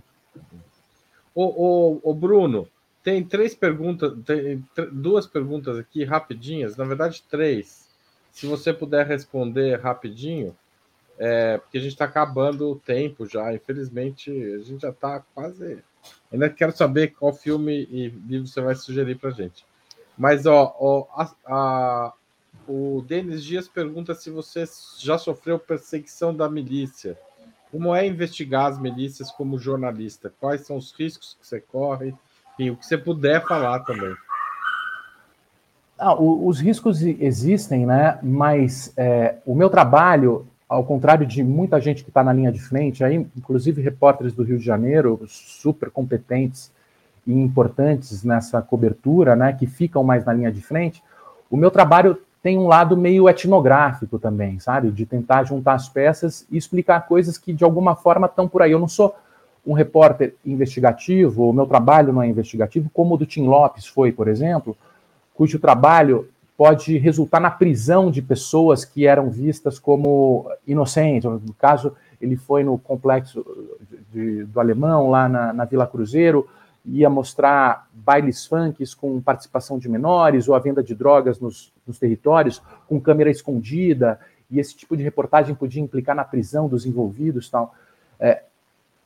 [1.36, 2.68] O, Bruno,
[3.04, 7.90] tem três perguntas, tem duas perguntas aqui rapidinhas, na verdade três.
[8.32, 10.56] Se você puder responder rapidinho,
[11.18, 13.54] é, porque a gente está acabando o tempo já.
[13.54, 15.84] Infelizmente, a gente já está quase.
[16.32, 19.66] Ainda quero saber qual filme e livro você vai sugerir para gente.
[20.18, 22.14] Mas, ó, ó a, a,
[22.68, 24.66] o Denis Dias pergunta se você
[25.00, 27.18] já sofreu perseguição da milícia.
[27.74, 30.32] Como é investigar as milícias como jornalista?
[30.40, 32.14] Quais são os riscos que você corre?
[32.54, 34.14] Enfim, o que você puder falar também.
[35.98, 38.20] Ah, o, os riscos existem, né?
[38.22, 42.62] Mas é, o meu trabalho ao contrário de muita gente que está na linha de
[42.62, 46.72] frente, aí, inclusive repórteres do Rio de Janeiro, super competentes
[47.26, 51.04] e importantes nessa cobertura, né, que ficam mais na linha de frente,
[51.50, 54.92] o meu trabalho tem um lado meio etnográfico também, sabe?
[54.92, 58.74] De tentar juntar as peças e explicar coisas que de alguma forma estão por aí.
[58.74, 59.16] Eu não sou
[59.66, 64.12] um repórter investigativo, o meu trabalho não é investigativo, como o do Tim Lopes foi,
[64.12, 64.76] por exemplo,
[65.34, 66.28] cujo trabalho
[66.58, 71.24] pode resultar na prisão de pessoas que eram vistas como inocentes.
[71.24, 73.46] No caso, ele foi no complexo
[74.12, 76.46] de, do Alemão, lá na, na, Vila Cruzeiro,
[76.86, 81.98] ia mostrar bailes funks com participação de menores ou a venda de drogas nos, nos
[81.98, 84.20] territórios com câmera escondida,
[84.52, 87.50] e esse tipo de reportagem podia implicar na prisão dos envolvidos.
[87.50, 87.74] Tal.
[88.20, 88.44] É,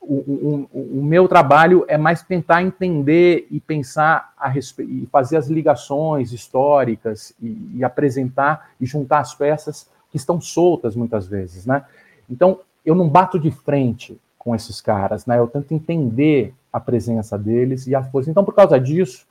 [0.02, 5.38] o, o, o, meu trabalho é mais tentar entender e pensar a respeito, e fazer
[5.38, 11.66] as ligações históricas e, e, apresentar e juntar as peças que estão soltas muitas vezes,
[11.66, 11.86] né?
[12.30, 14.18] Então, eu não bato de frente
[14.48, 15.38] com esses caras, né?
[15.38, 18.32] Eu tento entender a presença deles e a força.
[18.32, 19.28] Então, por causa disso,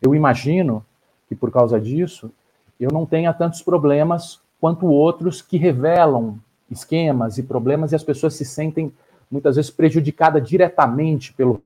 [0.00, 0.86] eu imagino
[1.28, 2.30] que por causa disso,
[2.78, 6.38] eu não tenha tantos problemas quanto outros que revelam
[6.70, 8.94] esquemas e problemas e as pessoas se sentem
[9.28, 11.60] muitas vezes prejudicada diretamente pelo.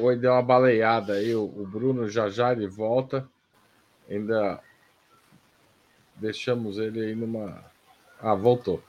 [0.00, 1.34] Oi, deu uma baleada aí.
[1.34, 3.28] O Bruno já já ele volta.
[4.08, 4.58] Ainda
[6.20, 7.64] deixamos ele aí numa.
[8.20, 8.82] Ah, voltou.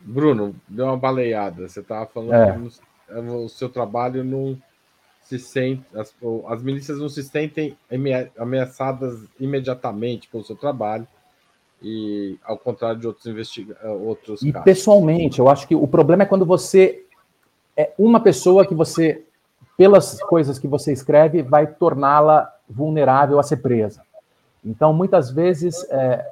[0.00, 1.68] Bruno, deu uma baleada.
[1.68, 2.52] Você estava falando é.
[2.52, 4.56] que o seu trabalho não
[5.22, 5.84] se sente.
[5.94, 6.14] As,
[6.48, 7.76] as milícias não se sentem
[8.38, 11.06] ameaçadas imediatamente pelo seu trabalho
[11.82, 14.64] e ao contrário de outros investiga eh, outros e casos.
[14.64, 17.04] pessoalmente eu acho que o problema é quando você
[17.76, 19.24] é uma pessoa que você
[19.76, 24.02] pelas coisas que você escreve vai torná-la vulnerável a ser presa
[24.64, 26.26] então muitas vezes é,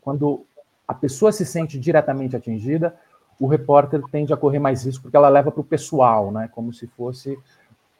[0.00, 0.44] quando
[0.86, 2.94] a pessoa se sente diretamente atingida
[3.40, 6.72] o repórter tende a correr mais risco porque ela leva para o pessoal né como
[6.72, 7.38] se fosse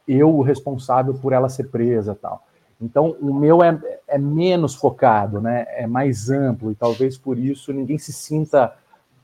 [0.07, 2.43] eu o responsável por ela ser presa tal
[2.83, 5.65] então, o meu é, é menos focado, né?
[5.69, 8.75] é mais amplo, e talvez por isso ninguém se sinta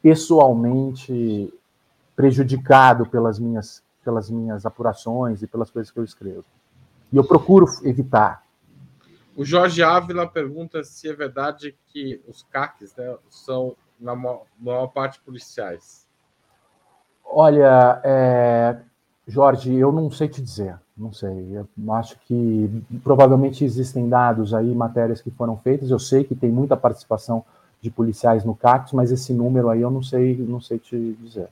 [0.01, 1.53] pessoalmente
[2.15, 6.45] prejudicado pelas minhas, pelas minhas apurações e pelas coisas que eu escrevo.
[7.11, 8.43] E eu procuro evitar.
[9.39, 15.17] O Jorge Ávila pergunta se é verdade que os CACs né, são, na maior parte,
[15.21, 16.05] policiais.
[17.23, 18.77] Olha, é,
[19.25, 21.55] Jorge, eu não sei te dizer, não sei.
[21.55, 22.69] Eu acho que
[23.01, 25.89] provavelmente existem dados aí, matérias que foram feitas.
[25.89, 27.45] Eu sei que tem muita participação
[27.79, 31.47] de policiais no CACS, mas esse número aí eu não sei, não sei te dizer.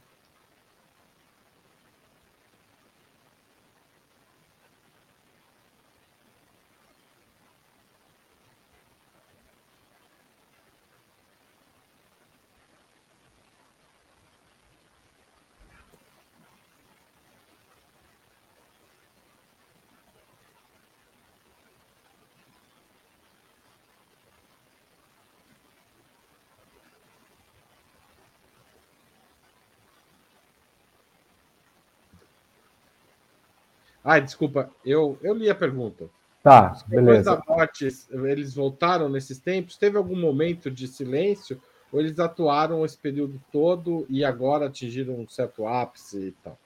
[34.09, 36.05] Ah, desculpa, eu, eu li a pergunta.
[36.41, 37.31] Tá, Depois beleza.
[37.31, 39.75] Depois da morte, eles voltaram nesses tempos?
[39.75, 41.59] Teve algum momento de silêncio?
[41.91, 46.57] Ou eles atuaram esse período todo e agora atingiram um certo ápice e tal?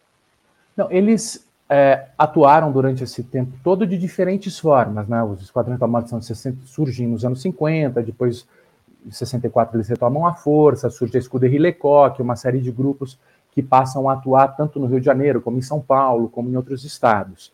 [0.77, 5.23] Não, eles é, atuaram durante esse tempo todo de diferentes formas, né?
[5.23, 8.47] Os Esquadrões da Morte são 60, surgem nos anos 50, depois
[9.03, 13.17] em 64 eles retomam a força, surge a Escuderie Lecoq, uma série de grupos
[13.51, 16.55] que passam a atuar tanto no Rio de Janeiro, como em São Paulo, como em
[16.55, 17.51] outros estados.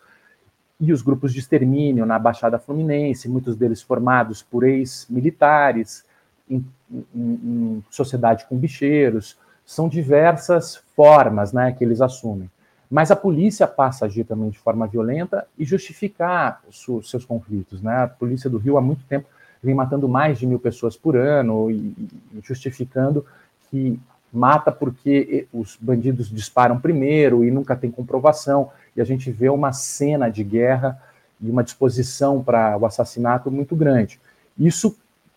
[0.79, 6.05] E os grupos de extermínio na Baixada Fluminense, muitos deles formados por ex-militares,
[6.49, 12.49] em, em, em, sociedade com bicheiros, são diversas formas né, que eles assumem.
[12.89, 17.81] Mas a polícia passa a agir também de forma violenta e justificar os seus conflitos.
[17.81, 18.03] Né?
[18.03, 19.27] A polícia do Rio há muito tempo
[19.61, 23.25] vem matando mais de mil pessoas por ano e, e justificando
[23.69, 23.99] que
[24.37, 29.73] mata porque os bandidos disparam primeiro e nunca tem comprovação, e a gente vê uma
[29.73, 31.01] cena de guerra
[31.41, 34.19] e uma disposição para o assassinato muito grande.
[34.57, 34.95] Isso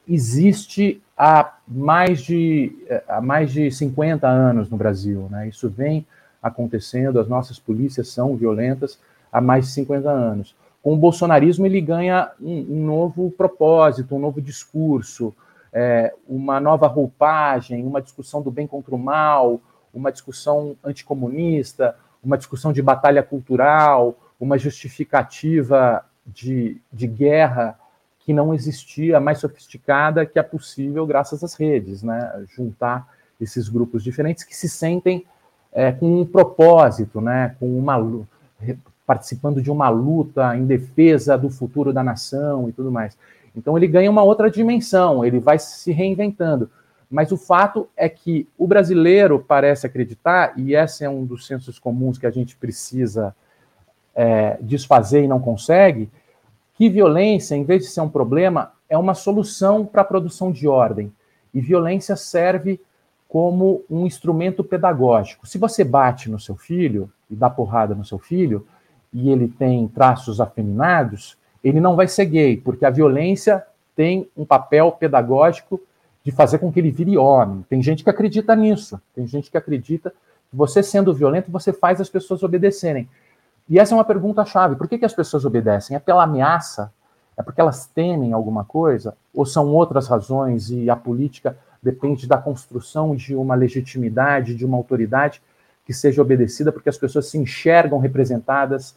[0.08, 2.72] existe há mais de,
[3.08, 5.48] há mais de 50 anos no Brasil, né?
[5.48, 6.06] Isso vem
[6.42, 8.98] acontecendo, as nossas polícias são violentas
[9.30, 10.54] há mais de 50 anos.
[10.82, 15.34] Com o bolsonarismo, ele ganha um, um novo propósito, um novo discurso,
[15.72, 19.60] é, uma nova roupagem, uma discussão do bem contra o mal,
[19.92, 27.78] uma discussão anticomunista, uma discussão de batalha cultural, uma justificativa de, de guerra
[28.20, 32.44] que não existia, mais sofisticada que é possível graças às redes, né?
[32.54, 33.08] Juntar
[33.40, 35.24] esses grupos diferentes que se sentem
[35.72, 37.56] é, com um propósito, né?
[37.58, 37.96] Com uma
[39.06, 43.18] participando de uma luta em defesa do futuro da nação e tudo mais.
[43.54, 46.70] Então ele ganha uma outra dimensão, ele vai se reinventando.
[47.10, 51.78] Mas o fato é que o brasileiro parece acreditar, e esse é um dos sensos
[51.78, 53.34] comuns que a gente precisa
[54.14, 56.08] é, desfazer e não consegue,
[56.74, 60.68] que violência, em vez de ser um problema, é uma solução para a produção de
[60.68, 61.12] ordem.
[61.52, 62.80] E violência serve
[63.28, 65.46] como um instrumento pedagógico.
[65.46, 68.66] Se você bate no seu filho e dá porrada no seu filho,
[69.12, 74.44] e ele tem traços afeminados, ele não vai ser gay, porque a violência tem um
[74.44, 75.80] papel pedagógico
[76.24, 77.64] de fazer com que ele vire homem.
[77.68, 79.00] Tem gente que acredita nisso.
[79.14, 80.10] Tem gente que acredita
[80.50, 83.08] que você sendo violento, você faz as pessoas obedecerem.
[83.68, 84.76] E essa é uma pergunta chave.
[84.76, 85.96] Por que, que as pessoas obedecem?
[85.96, 86.92] É pela ameaça?
[87.36, 89.16] É porque elas temem alguma coisa?
[89.32, 94.76] Ou são outras razões e a política depende da construção de uma legitimidade, de uma
[94.76, 95.40] autoridade
[95.86, 98.94] que seja obedecida, porque as pessoas se enxergam representadas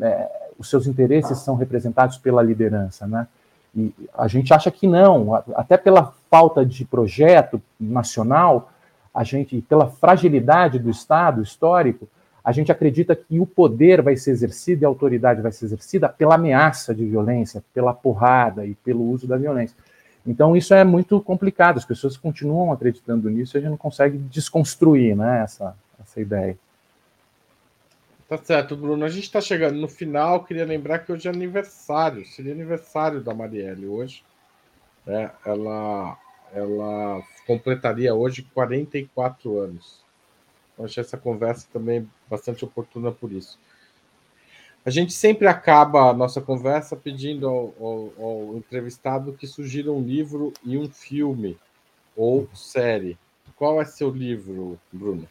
[0.00, 3.26] é, os seus interesses são representados pela liderança, né?
[3.74, 8.70] E a gente acha que não, até pela falta de projeto nacional,
[9.14, 12.06] a gente, pela fragilidade do Estado histórico,
[12.44, 16.08] a gente acredita que o poder vai ser exercido e a autoridade vai ser exercida
[16.08, 19.76] pela ameaça de violência, pela porrada e pelo uso da violência.
[20.26, 24.18] Então isso é muito complicado, as pessoas continuam acreditando nisso e a gente não consegue
[24.18, 26.56] desconstruir né, essa, essa ideia.
[28.30, 29.04] Tá certo, Bruno.
[29.04, 30.44] A gente está chegando no final.
[30.44, 32.24] Queria lembrar que hoje é aniversário.
[32.24, 34.22] Seria aniversário da Marielle hoje.
[35.04, 36.16] É, ela,
[36.52, 40.04] ela completaria hoje 44 anos.
[40.72, 43.58] Então, achei essa conversa também bastante oportuna por isso.
[44.86, 50.00] A gente sempre acaba a nossa conversa pedindo ao, ao, ao entrevistado que sugira um
[50.00, 51.58] livro e um filme
[52.14, 53.18] ou série.
[53.56, 55.28] Qual é seu livro, Bruno?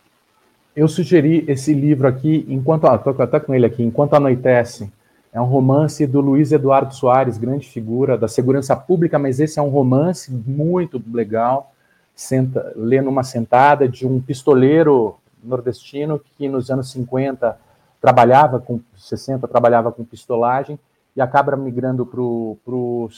[0.76, 4.92] Eu sugeri esse livro aqui, enquanto estou até com ele aqui, Enquanto Anoitece.
[5.32, 9.62] É um romance do Luiz Eduardo Soares, grande figura da segurança pública, mas esse é
[9.62, 11.72] um romance muito legal,
[12.16, 17.58] senta, lê numa sentada de um pistoleiro nordestino que nos anos 50
[18.02, 20.80] trabalhava com 60 trabalhava com pistolagem
[21.16, 23.10] e acaba migrando para o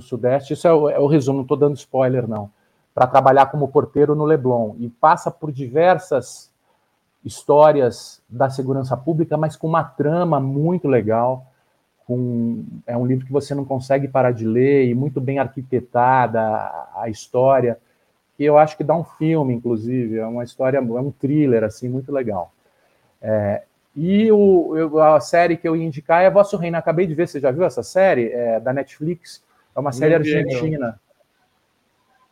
[0.00, 0.52] sudeste.
[0.52, 2.48] Isso é o, é o resumo, não estou dando spoiler não,
[2.94, 6.50] para trabalhar como porteiro no Leblon e passa por diversas
[7.26, 11.44] histórias da segurança pública, mas com uma trama muito legal.
[12.06, 16.40] Com, é um livro que você não consegue parar de ler e muito bem arquitetada
[16.40, 17.78] a, a história,
[18.36, 21.88] que eu acho que dá um filme, inclusive, é uma história, é um thriller assim
[21.88, 22.52] muito legal.
[23.20, 23.62] É,
[23.96, 26.76] e o, eu, a série que eu ia indicar é Vosso Reino.
[26.76, 28.30] Acabei de ver, você já viu essa série?
[28.30, 29.42] É, da Netflix.
[29.74, 31.00] É uma série argentina.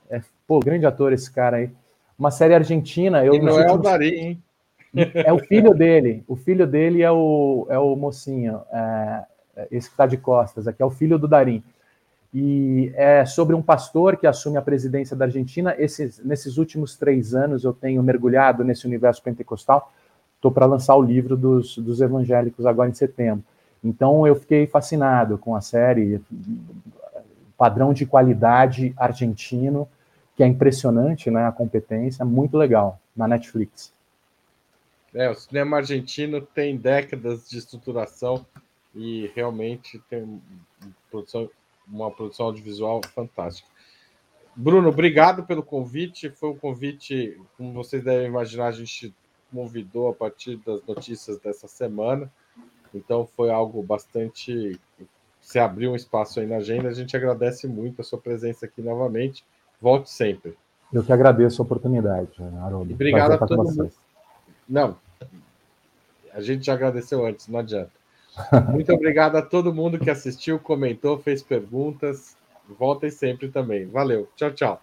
[0.09, 1.71] É, pô, grande ator esse cara aí.
[2.19, 3.25] Uma série argentina.
[3.25, 3.81] Eu, e não é últimos...
[3.81, 4.43] o Dari, hein?
[5.15, 6.25] É o filho dele.
[6.29, 8.61] O filho dele é o, é o mocinho.
[8.73, 9.25] É,
[9.71, 10.83] esse que está de costas aqui.
[10.83, 11.63] É o filho do Darim.
[12.33, 15.75] E é sobre um pastor que assume a presidência da Argentina.
[15.79, 19.93] Esses, nesses últimos três anos eu tenho mergulhado nesse universo pentecostal
[20.45, 23.43] estou para lançar o livro dos, dos evangélicos agora em setembro.
[23.83, 26.21] Então eu fiquei fascinado com a série,
[27.57, 29.89] padrão de qualidade argentino,
[30.37, 31.47] que é impressionante, né?
[31.47, 33.93] A competência, muito legal, na Netflix.
[35.15, 38.45] É, o cinema argentino tem décadas de estruturação
[38.95, 40.43] e realmente tem
[41.11, 41.49] produção,
[41.87, 43.69] uma produção audiovisual fantástica.
[44.57, 46.31] Bruno, obrigado pelo convite.
[46.31, 49.15] Foi um convite, como vocês devem imaginar, a gente
[49.53, 52.31] convidou a partir das notícias dessa semana.
[52.93, 54.79] Então foi algo bastante.
[55.41, 58.81] Se abriu um espaço aí na agenda, a gente agradece muito a sua presença aqui
[58.81, 59.45] novamente.
[59.81, 60.57] Volte sempre.
[60.93, 62.31] Eu que agradeço a oportunidade,
[62.63, 62.95] Haroldo.
[62.95, 63.91] Obrigado a todo mundo.
[64.69, 64.97] Não,
[66.35, 67.93] a gente já agradeceu antes, não adianta.
[68.71, 72.37] Muito obrigado a todo mundo que assistiu, comentou, fez perguntas.
[72.69, 73.87] Voltem sempre também.
[73.87, 74.29] Valeu.
[74.37, 74.83] Tchau, tchau.